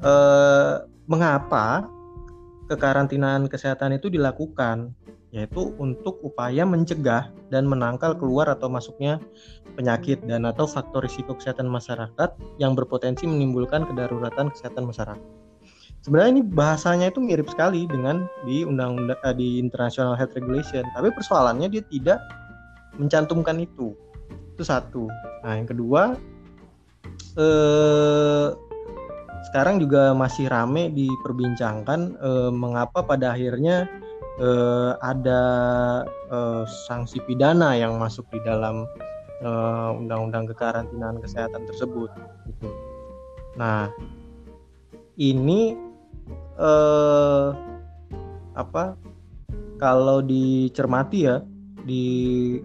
eh, 0.00 0.86
mengapa 1.10 1.90
kekarantinaan 2.70 3.50
kesehatan 3.50 3.98
itu 3.98 4.08
dilakukan 4.08 4.94
yaitu 5.28 5.76
untuk 5.76 6.16
upaya 6.24 6.64
mencegah 6.64 7.28
dan 7.52 7.68
menangkal 7.68 8.16
keluar 8.16 8.48
atau 8.48 8.72
masuknya 8.72 9.20
penyakit 9.76 10.24
dan 10.24 10.48
atau 10.48 10.64
faktor 10.64 11.04
risiko 11.04 11.36
kesehatan 11.36 11.68
masyarakat 11.68 12.32
yang 12.56 12.72
berpotensi 12.72 13.28
menimbulkan 13.28 13.84
kedaruratan 13.84 14.48
kesehatan 14.48 14.88
masyarakat. 14.88 15.47
Sebenarnya 16.08 16.40
ini 16.40 16.44
bahasanya 16.48 17.12
itu 17.12 17.20
mirip 17.20 17.52
sekali 17.52 17.84
dengan 17.84 18.24
di 18.48 18.64
undang-undang 18.64 19.20
eh, 19.28 19.36
di 19.36 19.60
International 19.60 20.16
Health 20.16 20.32
Regulation, 20.40 20.80
tapi 20.96 21.12
persoalannya 21.12 21.68
dia 21.68 21.84
tidak 21.92 22.16
mencantumkan 22.96 23.60
itu. 23.60 23.92
Itu 24.56 24.64
satu. 24.64 25.04
Nah, 25.44 25.60
yang 25.60 25.68
kedua 25.68 26.16
eh, 27.36 28.48
sekarang 29.52 29.84
juga 29.84 30.16
masih 30.16 30.48
rame 30.48 30.88
diperbincangkan 30.96 32.00
eh, 32.16 32.50
mengapa 32.56 33.04
pada 33.04 33.36
akhirnya 33.36 33.84
uh, 34.40 34.94
ada 35.02 35.42
uh, 36.30 36.64
sanksi 36.88 37.18
pidana 37.26 37.74
yang 37.74 37.98
masuk 37.98 38.24
di 38.30 38.38
dalam 38.46 38.86
uh, 39.42 39.90
undang-undang 39.98 40.46
kekarantinaan 40.48 41.18
kesehatan 41.18 41.66
tersebut. 41.66 42.10
Gitu. 42.46 42.70
Nah, 43.58 43.90
ini 45.18 45.87
uh, 46.58 47.54
apa? 48.58 48.98
Kalau 49.78 50.18
dicermati 50.20 51.18
ya 51.24 51.38
di 51.86 52.58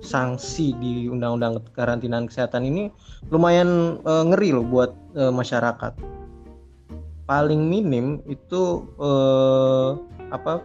sanksi 0.00 0.72
di 0.80 1.06
undang-undang 1.12 1.60
kekarantinaan 1.68 2.32
kesehatan 2.32 2.64
ini 2.64 2.88
lumayan 3.28 4.00
uh, 4.08 4.24
ngeri 4.24 4.56
loh 4.56 4.64
buat 4.64 4.96
uh, 5.20 5.28
masyarakat 5.28 5.92
paling 7.28 7.68
minim 7.68 8.24
itu 8.24 8.88
eh, 8.96 9.90
apa 10.32 10.64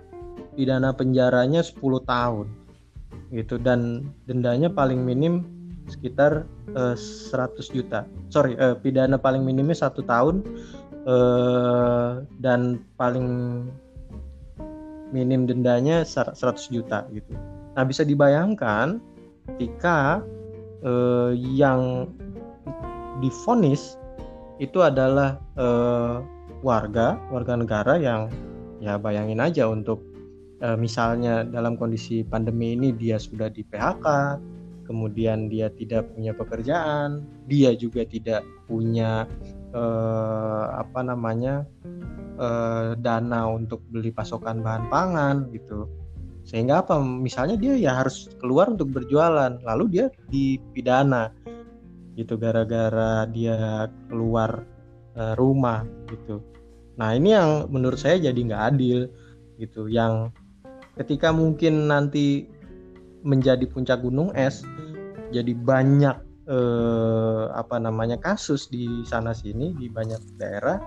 pidana 0.56 0.96
penjaranya 0.96 1.60
10 1.60 1.84
tahun 2.08 2.48
gitu 3.36 3.60
dan 3.60 4.08
dendanya 4.32 4.72
paling 4.72 5.04
minim 5.04 5.44
sekitar 5.92 6.48
eh, 6.72 6.96
100 6.96 7.60
juta 7.68 8.08
sorry 8.32 8.56
eh, 8.56 8.80
pidana 8.80 9.20
paling 9.20 9.44
minimnya 9.44 9.76
satu 9.76 10.08
tahun 10.08 10.40
eh, 11.08 12.10
dan 12.40 12.84
paling 13.00 13.28
minim 15.14 15.46
dendanya 15.46 16.02
100 16.04 16.36
juta 16.74 17.06
gitu. 17.14 17.34
Nah 17.78 17.84
bisa 17.86 18.02
dibayangkan 18.02 18.98
ketika 19.56 20.24
eh, 20.82 21.32
yang 21.38 22.12
difonis 23.22 23.96
itu 24.58 24.82
adalah 24.82 25.38
eh, 25.56 26.18
warga 26.64 27.20
warga 27.30 27.60
negara 27.60 28.00
yang 28.00 28.32
ya 28.80 28.96
bayangin 28.96 29.44
aja 29.44 29.68
untuk 29.68 30.00
e, 30.64 30.68
misalnya 30.80 31.44
dalam 31.44 31.76
kondisi 31.76 32.24
pandemi 32.24 32.76
ini 32.76 32.96
dia 32.96 33.20
sudah 33.20 33.52
di 33.52 33.64
PHK 33.68 34.40
kemudian 34.88 35.52
dia 35.52 35.68
tidak 35.72 36.08
punya 36.16 36.32
pekerjaan 36.36 37.24
dia 37.48 37.76
juga 37.76 38.08
tidak 38.08 38.44
punya 38.68 39.28
e, 39.74 39.84
apa 40.78 41.00
namanya 41.02 41.66
e, 42.38 42.48
dana 43.02 43.50
untuk 43.50 43.82
beli 43.90 44.14
pasokan 44.14 44.62
bahan 44.62 44.88
pangan 44.94 45.50
gitu 45.52 45.90
sehingga 46.46 46.84
apa 46.84 47.00
misalnya 47.00 47.56
dia 47.56 47.74
ya 47.76 48.04
harus 48.04 48.30
keluar 48.38 48.70
untuk 48.70 48.92
berjualan 48.92 49.58
lalu 49.64 49.86
dia 49.90 50.06
dipidana 50.28 51.32
gitu 52.20 52.38
gara-gara 52.38 53.26
dia 53.32 53.90
keluar 54.12 54.68
uh, 55.18 55.34
rumah 55.40 55.88
gitu 56.12 56.44
Nah 56.98 57.18
ini 57.18 57.34
yang 57.34 57.70
menurut 57.74 57.98
saya 57.98 58.22
jadi 58.22 58.38
nggak 58.38 58.64
adil 58.76 59.10
gitu. 59.58 59.90
Yang 59.90 60.34
ketika 61.02 61.34
mungkin 61.34 61.90
nanti 61.90 62.46
menjadi 63.26 63.66
puncak 63.66 64.04
gunung 64.04 64.30
es, 64.38 64.62
jadi 65.34 65.54
banyak 65.58 66.18
eh, 66.48 67.46
apa 67.54 67.80
namanya 67.80 68.20
kasus 68.20 68.68
di 68.68 69.04
sana 69.08 69.32
sini 69.32 69.76
di 69.76 69.88
banyak 69.88 70.40
daerah, 70.40 70.80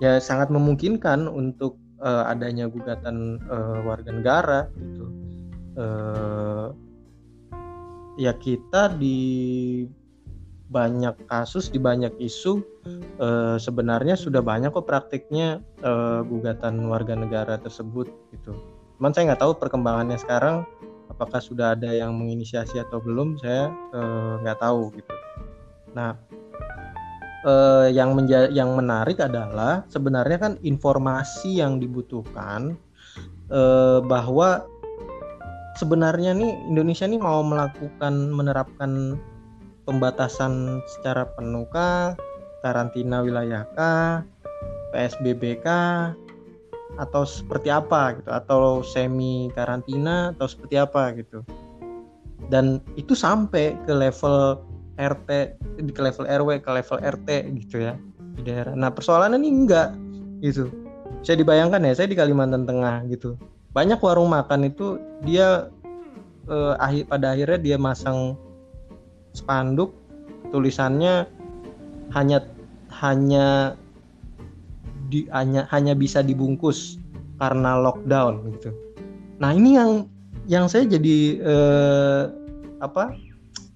ya 0.00 0.16
sangat 0.20 0.48
memungkinkan 0.48 1.28
untuk 1.28 1.76
eh, 2.00 2.24
adanya 2.28 2.68
gugatan 2.68 3.40
eh, 3.40 3.78
warga 3.84 4.10
negara 4.10 4.60
gitu. 4.76 5.06
Eh, 5.80 6.66
ya 8.20 8.32
kita 8.36 8.92
di 9.00 9.20
banyak 10.70 11.26
kasus 11.26 11.66
di 11.66 11.82
banyak 11.82 12.14
isu 12.22 12.62
eh, 13.18 13.56
sebenarnya 13.58 14.14
sudah 14.14 14.38
banyak 14.38 14.70
kok 14.70 14.86
praktiknya 14.86 15.58
eh, 15.82 16.20
gugatan 16.24 16.86
warga 16.86 17.18
negara 17.18 17.58
tersebut 17.58 18.06
gitu. 18.30 18.54
Cuman 19.00 19.16
saya 19.16 19.32
nggak 19.32 19.42
tahu 19.42 19.52
perkembangannya 19.56 20.20
sekarang 20.20 20.68
apakah 21.20 21.36
sudah 21.44 21.76
ada 21.76 21.92
yang 21.92 22.16
menginisiasi 22.16 22.80
atau 22.80 22.96
belum 22.96 23.36
saya 23.36 23.68
eh, 23.92 24.32
nggak 24.40 24.56
eh, 24.56 24.62
tahu 24.64 24.82
gitu. 24.96 25.12
Nah 25.92 26.16
eh, 27.44 27.92
yang 27.92 28.16
menja 28.16 28.48
yang 28.48 28.72
menarik 28.72 29.20
adalah 29.20 29.84
sebenarnya 29.92 30.40
kan 30.40 30.52
informasi 30.64 31.60
yang 31.60 31.76
dibutuhkan 31.76 32.72
eh, 33.52 34.00
bahwa 34.00 34.64
sebenarnya 35.76 36.32
nih 36.32 36.56
Indonesia 36.72 37.04
nih 37.04 37.20
mau 37.20 37.44
melakukan 37.44 38.32
menerapkan 38.32 39.20
pembatasan 39.84 40.80
secara 40.88 41.28
penuh 41.36 41.68
kah, 41.68 42.16
karantina 42.64 43.20
wilayah 43.20 43.68
kah, 43.76 44.24
PSBB 44.96 45.60
kah, 45.60 46.16
atau 47.00 47.24
seperti 47.24 47.72
apa 47.72 48.20
gitu, 48.20 48.28
atau 48.28 48.84
semi 48.84 49.48
karantina 49.56 50.36
atau 50.36 50.44
seperti 50.44 50.76
apa 50.76 51.16
gitu. 51.16 51.40
Dan 52.52 52.84
itu 53.00 53.16
sampai 53.16 53.72
ke 53.88 53.92
level 53.96 54.60
RT, 55.00 55.30
ke 55.80 56.00
level 56.00 56.24
RW, 56.28 56.48
ke 56.60 56.70
level 56.70 56.98
RT 57.00 57.28
gitu 57.56 57.76
ya 57.88 57.96
di 58.36 58.44
daerah. 58.44 58.76
Nah 58.76 58.92
persoalannya 58.92 59.40
ini 59.40 59.48
enggak 59.48 59.88
gitu. 60.44 60.68
Saya 61.24 61.40
dibayangkan 61.40 61.84
ya, 61.84 61.92
saya 61.96 62.08
di 62.08 62.16
Kalimantan 62.16 62.64
Tengah 62.68 63.08
gitu. 63.08 63.36
Banyak 63.72 64.00
warung 64.00 64.32
makan 64.32 64.68
itu 64.68 65.00
dia 65.24 65.68
eh, 66.48 66.74
akhir 66.80 67.08
pada 67.08 67.32
akhirnya 67.32 67.60
dia 67.60 67.76
masang 67.76 68.36
spanduk 69.32 69.94
tulisannya 70.50 71.28
hanya 72.10 72.42
hanya 72.98 73.78
di 75.10 75.26
hanya 75.34 75.66
hanya 75.74 75.92
bisa 75.98 76.22
dibungkus 76.22 77.02
karena 77.42 77.76
lockdown 77.82 78.46
gitu. 78.54 78.70
Nah 79.42 79.50
ini 79.50 79.74
yang 79.74 80.06
yang 80.46 80.70
saya 80.70 80.86
jadi 80.86 81.42
eh, 81.42 82.22
apa? 82.78 83.12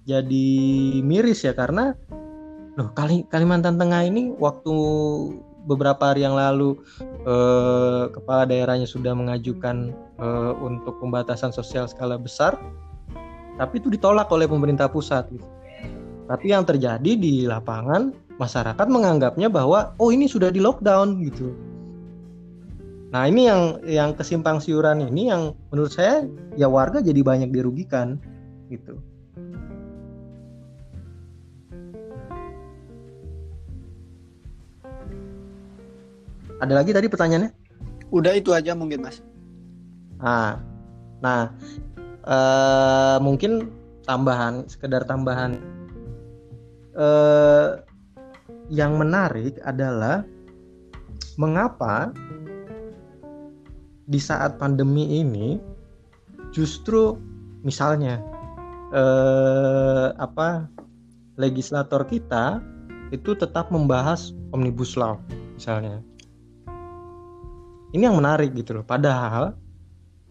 Jadi 0.05 0.47
miris 1.01 1.43
ya 1.43 1.51
karena 1.51 1.97
loh 2.77 2.93
Kali, 2.93 3.25
Kalimantan 3.27 3.81
Tengah 3.81 4.05
ini 4.05 4.31
waktu 4.37 4.75
beberapa 5.65 6.13
hari 6.13 6.23
yang 6.23 6.37
lalu 6.37 6.77
eh, 7.25 8.05
kepala 8.13 8.45
daerahnya 8.45 8.85
sudah 8.85 9.11
mengajukan 9.17 9.91
eh, 10.21 10.53
untuk 10.61 10.95
pembatasan 11.01 11.51
sosial 11.51 11.89
skala 11.89 12.15
besar 12.15 12.55
tapi 13.55 13.79
itu 13.79 13.87
ditolak 13.87 14.27
oleh 14.35 14.45
pemerintah 14.51 14.91
pusat 14.91 15.31
gitu. 15.31 15.47
Tapi 16.25 16.51
yang 16.51 16.65
terjadi 16.65 17.11
di 17.15 17.45
lapangan 17.45 18.24
masyarakat 18.35 18.87
menganggapnya 18.91 19.47
bahwa 19.47 19.95
oh 19.95 20.11
ini 20.11 20.27
sudah 20.27 20.51
di 20.51 20.59
lockdown 20.59 21.23
gitu. 21.23 21.55
Nah 23.15 23.31
ini 23.31 23.47
yang 23.47 23.79
yang 23.87 24.09
kesimpang 24.11 24.59
siuran 24.59 25.07
ini 25.07 25.31
yang 25.31 25.55
menurut 25.71 25.93
saya 25.95 26.27
ya 26.59 26.67
warga 26.67 26.99
jadi 26.99 27.23
banyak 27.23 27.53
dirugikan 27.53 28.19
gitu. 28.67 28.99
Ada 36.59 36.71
lagi 36.71 36.91
tadi 36.95 37.07
pertanyaannya? 37.11 37.51
Udah 38.15 38.33
itu 38.35 38.55
aja 38.55 38.71
mungkin 38.75 39.03
mas. 39.03 39.19
Nah, 40.19 40.59
nah 41.19 41.51
uh, 42.23 43.17
mungkin 43.19 43.69
tambahan 44.07 44.63
sekedar 44.65 45.03
tambahan 45.03 45.59
uh, 46.95 47.84
yang 48.69 48.97
menarik 48.97 49.61
adalah 49.61 50.25
mengapa 51.37 52.15
di 54.05 54.21
saat 54.21 54.61
pandemi 54.61 55.21
ini 55.21 55.57
justru 56.53 57.17
misalnya 57.65 58.21
eh, 58.93 60.07
apa 60.15 60.69
legislator 61.35 62.05
kita 62.05 62.61
itu 63.13 63.37
tetap 63.37 63.69
membahas 63.69 64.33
omnibus 64.55 64.97
law 64.97 65.19
misalnya. 65.57 66.01
Ini 67.95 68.11
yang 68.11 68.19
menarik 68.19 68.51
gitu 68.57 68.81
loh. 68.81 68.85
Padahal 68.85 69.55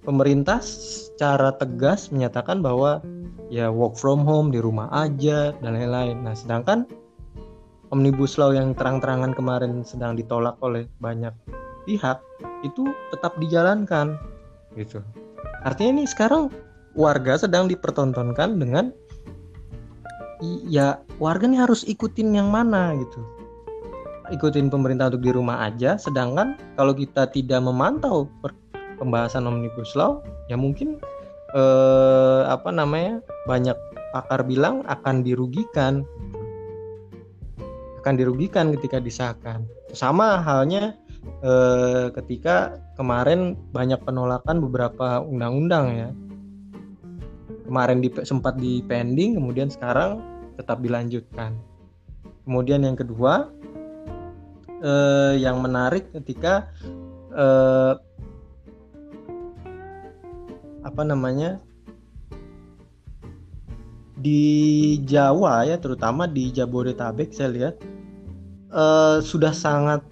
pemerintah 0.04 0.60
secara 0.60 1.54
tegas 1.56 2.12
menyatakan 2.12 2.60
bahwa 2.60 3.00
ya 3.48 3.72
work 3.72 3.96
from 3.96 4.20
home 4.24 4.52
di 4.52 4.60
rumah 4.60 4.92
aja 4.92 5.56
dan 5.64 5.72
lain-lain. 5.72 6.24
Nah 6.24 6.36
sedangkan 6.36 6.84
omnibus 7.94 8.34
law 8.34 8.50
yang 8.50 8.74
terang-terangan 8.74 9.30
kemarin 9.38 9.86
sedang 9.86 10.18
ditolak 10.18 10.58
oleh 10.58 10.90
banyak 10.98 11.30
pihak 11.86 12.18
itu 12.66 12.90
tetap 13.14 13.38
dijalankan. 13.38 14.18
Gitu. 14.74 14.98
Artinya 15.62 16.02
ini 16.02 16.04
sekarang 16.10 16.50
warga 16.98 17.38
sedang 17.38 17.70
dipertontonkan 17.70 18.58
dengan 18.58 18.90
ya 20.66 20.98
warga 21.22 21.46
ini 21.46 21.62
harus 21.62 21.86
ikutin 21.86 22.34
yang 22.34 22.50
mana 22.50 22.98
gitu. 22.98 23.22
Ikutin 24.34 24.72
pemerintah 24.72 25.14
untuk 25.14 25.22
di 25.22 25.30
rumah 25.30 25.62
aja 25.70 25.94
sedangkan 25.94 26.58
kalau 26.74 26.96
kita 26.96 27.30
tidak 27.30 27.62
memantau 27.62 28.26
pembahasan 28.98 29.46
omnibus 29.46 29.94
law 29.94 30.18
ya 30.50 30.58
mungkin 30.58 30.98
eh, 31.54 32.42
apa 32.48 32.72
namanya 32.72 33.22
banyak 33.46 33.76
pakar 34.16 34.42
bilang 34.48 34.80
akan 34.88 35.22
dirugikan 35.22 36.08
akan 38.04 38.20
dirugikan 38.20 38.68
ketika 38.76 39.00
disahkan. 39.00 39.64
Sama 39.96 40.44
halnya 40.44 40.92
eh, 41.40 42.12
ketika 42.12 42.76
kemarin 43.00 43.56
banyak 43.72 43.96
penolakan 44.04 44.60
beberapa 44.60 45.24
undang-undang 45.24 45.86
ya. 45.88 46.10
Kemarin 47.64 48.04
di, 48.04 48.12
sempat 48.28 48.60
di 48.60 48.84
pending 48.84 49.40
kemudian 49.40 49.72
sekarang 49.72 50.20
tetap 50.60 50.84
dilanjutkan. 50.84 51.56
Kemudian 52.44 52.84
yang 52.84 52.92
kedua 52.92 53.48
eh, 54.84 55.40
yang 55.40 55.64
menarik 55.64 56.12
ketika 56.12 56.68
eh, 57.32 57.96
apa 60.84 61.02
namanya 61.08 61.64
di 64.14 64.98
Jawa 65.02 65.66
ya 65.66 65.76
terutama 65.78 66.30
di 66.30 66.54
Jabodetabek 66.54 67.34
saya 67.34 67.50
lihat 67.50 67.74
eh, 68.70 69.18
sudah 69.22 69.50
sangat 69.50 70.02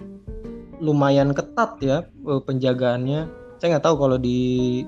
lumayan 0.83 1.31
ketat 1.31 1.79
ya 1.79 1.99
eh, 2.07 2.43
penjagaannya. 2.43 3.21
Saya 3.63 3.79
nggak 3.79 3.87
tahu 3.87 3.97
kalau 4.03 4.19
di 4.19 4.83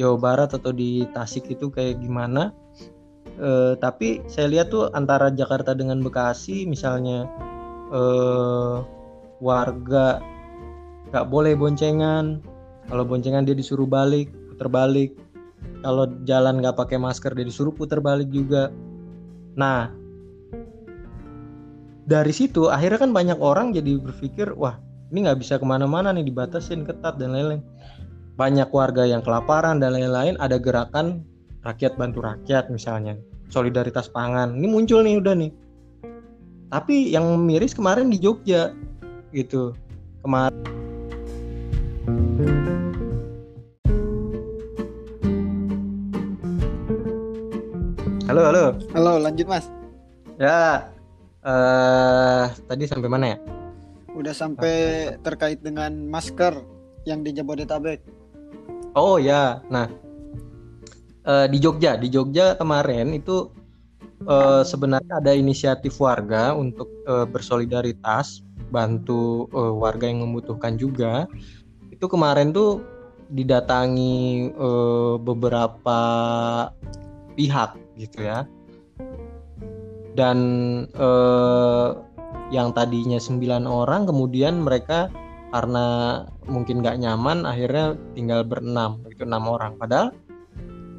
Jawa 0.00 0.16
Barat 0.16 0.56
atau 0.56 0.72
di 0.72 1.04
Tasik 1.12 1.52
itu 1.52 1.68
kayak 1.68 2.00
gimana. 2.00 2.56
E, 3.40 3.76
tapi 3.80 4.24
saya 4.28 4.48
lihat 4.48 4.72
tuh 4.72 4.88
antara 4.96 5.28
Jakarta 5.32 5.76
dengan 5.76 6.00
Bekasi 6.00 6.64
misalnya 6.64 7.28
e, 7.92 8.02
warga 9.44 10.20
nggak 11.12 11.26
boleh 11.28 11.52
boncengan. 11.52 12.40
Kalau 12.88 13.04
boncengan 13.04 13.44
dia 13.44 13.52
disuruh 13.52 13.84
balik, 13.84 14.32
putar 14.52 14.72
balik. 14.72 15.16
Kalau 15.80 16.04
jalan 16.28 16.60
nggak 16.60 16.76
pakai 16.76 17.00
masker 17.00 17.32
dia 17.32 17.46
disuruh 17.48 17.72
putar 17.72 18.04
balik 18.04 18.28
juga. 18.28 18.68
Nah, 19.56 19.88
dari 22.04 22.32
situ 22.34 22.68
akhirnya 22.68 23.00
kan 23.00 23.12
banyak 23.16 23.38
orang 23.40 23.72
jadi 23.72 23.96
berpikir 23.96 24.52
wah 24.58 24.76
ini 25.10 25.26
nggak 25.26 25.40
bisa 25.40 25.56
ke 25.56 25.66
mana-mana 25.66 26.12
nih 26.12 26.28
dibatasin 26.28 26.84
ketat 26.84 27.16
dan 27.16 27.32
lain-lain. 27.32 27.64
Banyak 28.36 28.68
warga 28.72 29.04
yang 29.04 29.24
kelaparan 29.24 29.80
dan 29.80 29.96
lain-lain 29.96 30.36
ada 30.40 30.56
gerakan 30.56 31.24
rakyat 31.64 31.96
bantu 31.96 32.24
rakyat 32.24 32.68
misalnya 32.68 33.16
solidaritas 33.50 34.06
pangan. 34.08 34.56
Ini 34.56 34.66
muncul 34.70 35.02
nih 35.04 35.18
udah 35.20 35.34
nih. 35.34 35.52
Tapi 36.70 37.10
yang 37.10 37.26
miris 37.42 37.74
kemarin 37.74 38.08
di 38.08 38.22
Jogja 38.22 38.70
gitu. 39.34 39.74
Kemarin 40.22 40.54
halo 48.30 48.46
halo. 48.46 48.64
Halo 48.94 49.12
lanjut 49.18 49.50
mas. 49.50 49.66
Ya 50.38 50.86
uh, 51.42 52.46
tadi 52.70 52.86
sampai 52.86 53.10
mana 53.10 53.34
ya? 53.34 53.38
Udah 54.14 54.30
sampai 54.30 54.74
terkait 55.26 55.58
dengan 55.66 55.90
masker 56.06 56.54
yang 57.10 57.26
di 57.26 57.34
Jabodetabek. 57.34 57.98
Oh 58.94 59.18
ya, 59.18 59.58
nah 59.66 59.90
uh, 61.26 61.50
di 61.50 61.58
Jogja, 61.58 61.98
di 61.98 62.06
Jogja 62.06 62.54
kemarin 62.54 63.18
itu 63.18 63.50
uh, 64.30 64.62
sebenarnya 64.62 65.18
ada 65.18 65.34
inisiatif 65.34 65.98
warga 65.98 66.54
untuk 66.54 66.86
uh, 67.10 67.26
bersolidaritas 67.26 68.46
bantu 68.70 69.50
uh, 69.50 69.74
warga 69.74 70.06
yang 70.06 70.22
membutuhkan 70.22 70.78
juga. 70.78 71.26
Itu 71.90 72.06
kemarin 72.06 72.54
tuh 72.54 72.78
didatangi 73.26 74.54
uh, 74.54 75.18
beberapa 75.18 75.98
pihak 77.34 77.89
gitu 78.00 78.24
ya. 78.24 78.48
Dan 80.16 80.38
uh, 80.98 81.94
yang 82.50 82.74
tadinya 82.74 83.16
9 83.16 83.68
orang 83.68 84.10
kemudian 84.10 84.66
mereka 84.66 85.06
karena 85.50 85.86
mungkin 86.46 86.82
nggak 86.82 86.98
nyaman 86.98 87.42
akhirnya 87.46 87.98
tinggal 88.14 88.46
berenam 88.46 89.02
itu 89.10 89.26
enam 89.26 89.50
orang 89.50 89.74
padahal 89.78 90.14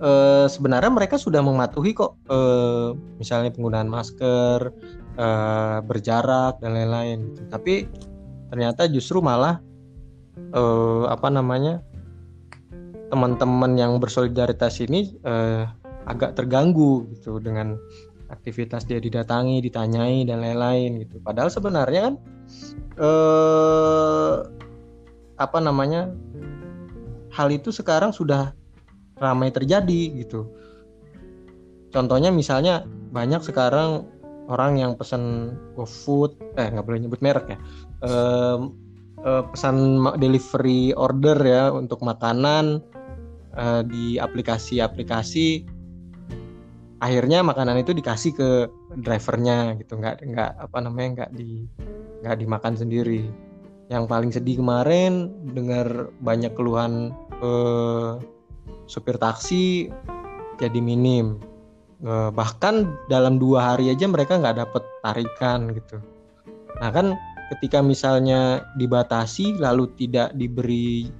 e, 0.03 0.11
sebenarnya 0.51 0.91
mereka 0.91 1.15
sudah 1.15 1.39
mematuhi 1.39 1.95
kok 1.95 2.19
e, 2.27 2.39
misalnya 3.15 3.55
penggunaan 3.55 3.87
masker 3.87 4.75
e, 5.15 5.27
berjarak 5.87 6.59
dan 6.59 6.75
lain-lain 6.75 7.31
gitu. 7.31 7.41
tapi 7.47 7.73
ternyata 8.51 8.91
justru 8.91 9.23
malah 9.23 9.63
e, 10.51 10.63
apa 11.07 11.31
namanya 11.31 11.79
teman-teman 13.07 13.75
yang 13.79 13.95
bersolidaritas 14.03 14.83
ini 14.83 15.15
e, 15.23 15.63
agak 16.05 16.37
terganggu 16.37 17.05
gitu 17.13 17.37
dengan 17.37 17.77
aktivitas 18.31 18.87
dia 18.87 18.97
didatangi, 18.97 19.59
ditanyai 19.59 20.23
dan 20.23 20.39
lain-lain 20.39 21.03
gitu. 21.03 21.19
Padahal 21.19 21.51
sebenarnya 21.51 22.01
kan 22.09 22.15
eh, 22.95 24.35
apa 25.35 25.57
namanya 25.59 26.09
hal 27.35 27.51
itu 27.51 27.69
sekarang 27.75 28.15
sudah 28.15 28.55
ramai 29.19 29.51
terjadi 29.51 30.23
gitu. 30.23 30.47
Contohnya 31.91 32.31
misalnya 32.31 32.87
banyak 33.11 33.43
sekarang 33.43 34.07
orang 34.47 34.79
yang 34.79 34.95
pesan 34.95 35.55
GoFood, 35.75 36.55
eh 36.55 36.71
nggak 36.71 36.87
boleh 36.87 36.99
nyebut 37.03 37.19
merek 37.19 37.55
ya, 37.55 37.57
eh, 38.07 38.57
pesan 39.21 40.01
delivery 40.17 40.95
order 40.97 41.37
ya 41.45 41.69
untuk 41.69 42.01
makanan 42.01 42.81
eh, 43.53 43.81
di 43.85 44.15
aplikasi-aplikasi 44.17 45.80
akhirnya 47.01 47.41
makanan 47.41 47.81
itu 47.81 47.91
dikasih 47.97 48.31
ke 48.37 48.49
drivernya 49.01 49.75
gitu. 49.81 49.97
Nggak 49.97 50.21
nggak 50.21 50.51
apa 50.69 50.77
namanya 50.79 51.09
nggak 51.17 51.31
di 51.33 51.65
nggak 52.21 52.37
dimakan 52.37 52.73
sendiri. 52.77 53.25
Yang 53.89 54.03
paling 54.07 54.31
sedih 54.31 54.61
kemarin 54.61 55.33
dengar 55.51 56.13
banyak 56.21 56.53
keluhan 56.53 57.11
eh, 57.41 58.21
supir 58.85 59.17
taksi 59.17 59.89
jadi 60.61 60.79
minim. 60.79 61.41
Eh, 62.05 62.29
bahkan 62.31 62.93
dalam 63.09 63.41
dua 63.41 63.73
hari 63.73 63.89
aja 63.89 64.05
mereka 64.05 64.37
nggak 64.37 64.61
dapet 64.61 64.83
tarikan 65.01 65.73
gitu. 65.73 65.97
Nah 66.79 66.89
kan 66.93 67.17
ketika 67.57 67.83
misalnya 67.83 68.63
dibatasi 68.79 69.59
lalu 69.59 69.89
tidak 69.99 70.31
diberi 70.37 71.11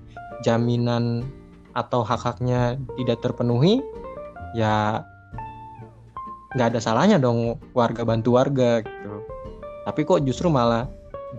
jaminan 0.45 1.27
atau 1.75 2.03
hak-haknya 2.03 2.79
tidak 2.99 3.19
terpenuhi 3.23 3.83
ya 4.55 5.05
nggak 6.51 6.67
ada 6.75 6.79
salahnya 6.83 7.17
dong 7.17 7.55
warga 7.71 8.03
bantu 8.03 8.35
warga 8.35 8.83
gitu. 8.83 9.13
Tapi 9.87 10.01
kok 10.03 10.21
justru 10.27 10.51
malah 10.51 10.87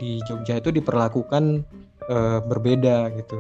di 0.01 0.19
Jogja 0.25 0.57
itu 0.59 0.73
diperlakukan 0.73 1.63
e, 2.09 2.17
berbeda 2.49 3.13
gitu. 3.21 3.39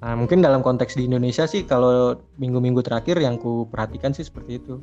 Nah 0.00 0.12
mungkin 0.16 0.40
dalam 0.40 0.64
konteks 0.64 0.96
di 0.96 1.08
Indonesia 1.08 1.44
sih 1.44 1.64
kalau 1.64 2.16
minggu-minggu 2.40 2.80
terakhir 2.84 3.20
yang 3.20 3.36
ku 3.36 3.68
perhatikan 3.68 4.16
sih 4.16 4.24
seperti 4.24 4.60
itu. 4.60 4.80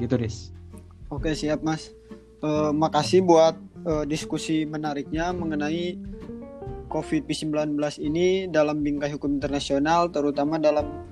Gitu 0.00 0.14
Des. 0.16 0.50
Oke 1.12 1.36
siap 1.36 1.60
mas. 1.60 1.92
E, 2.40 2.48
makasih 2.72 3.20
buat 3.22 3.54
e, 3.84 4.08
diskusi 4.08 4.64
menariknya 4.64 5.36
mengenai 5.36 6.00
COVID-19 6.88 7.76
ini 8.04 8.48
dalam 8.52 8.84
bingkai 8.84 9.16
hukum 9.16 9.40
internasional 9.40 10.12
terutama 10.12 10.60
dalam 10.60 11.11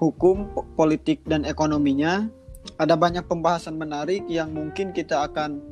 hukum, 0.00 0.48
politik 0.74 1.20
dan 1.28 1.44
ekonominya. 1.44 2.26
ada 2.76 2.92
banyak 2.92 3.24
pembahasan 3.24 3.80
menarik 3.80 4.20
yang 4.28 4.52
mungkin 4.52 4.92
kita 4.92 5.24
akan 5.24 5.64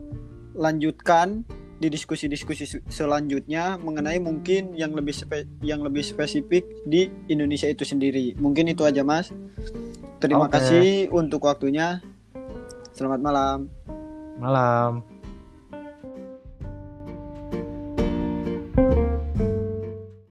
lanjutkan 0.56 1.44
di 1.78 1.92
diskusi-diskusi 1.92 2.80
selanjutnya 2.88 3.78
mengenai 3.78 4.18
mungkin 4.18 4.72
yang 4.74 4.96
lebih 4.96 5.14
spe 5.14 5.46
yang 5.62 5.84
lebih 5.84 6.00
spesifik 6.02 6.64
di 6.88 7.12
Indonesia 7.28 7.68
itu 7.68 7.84
sendiri. 7.84 8.34
Mungkin 8.40 8.72
itu 8.72 8.82
aja, 8.88 9.04
Mas. 9.04 9.30
Terima 10.18 10.48
okay. 10.48 10.58
kasih 10.58 10.86
untuk 11.14 11.46
waktunya. 11.46 12.02
Selamat 12.96 13.20
malam. 13.22 13.58
Malam. 14.40 15.17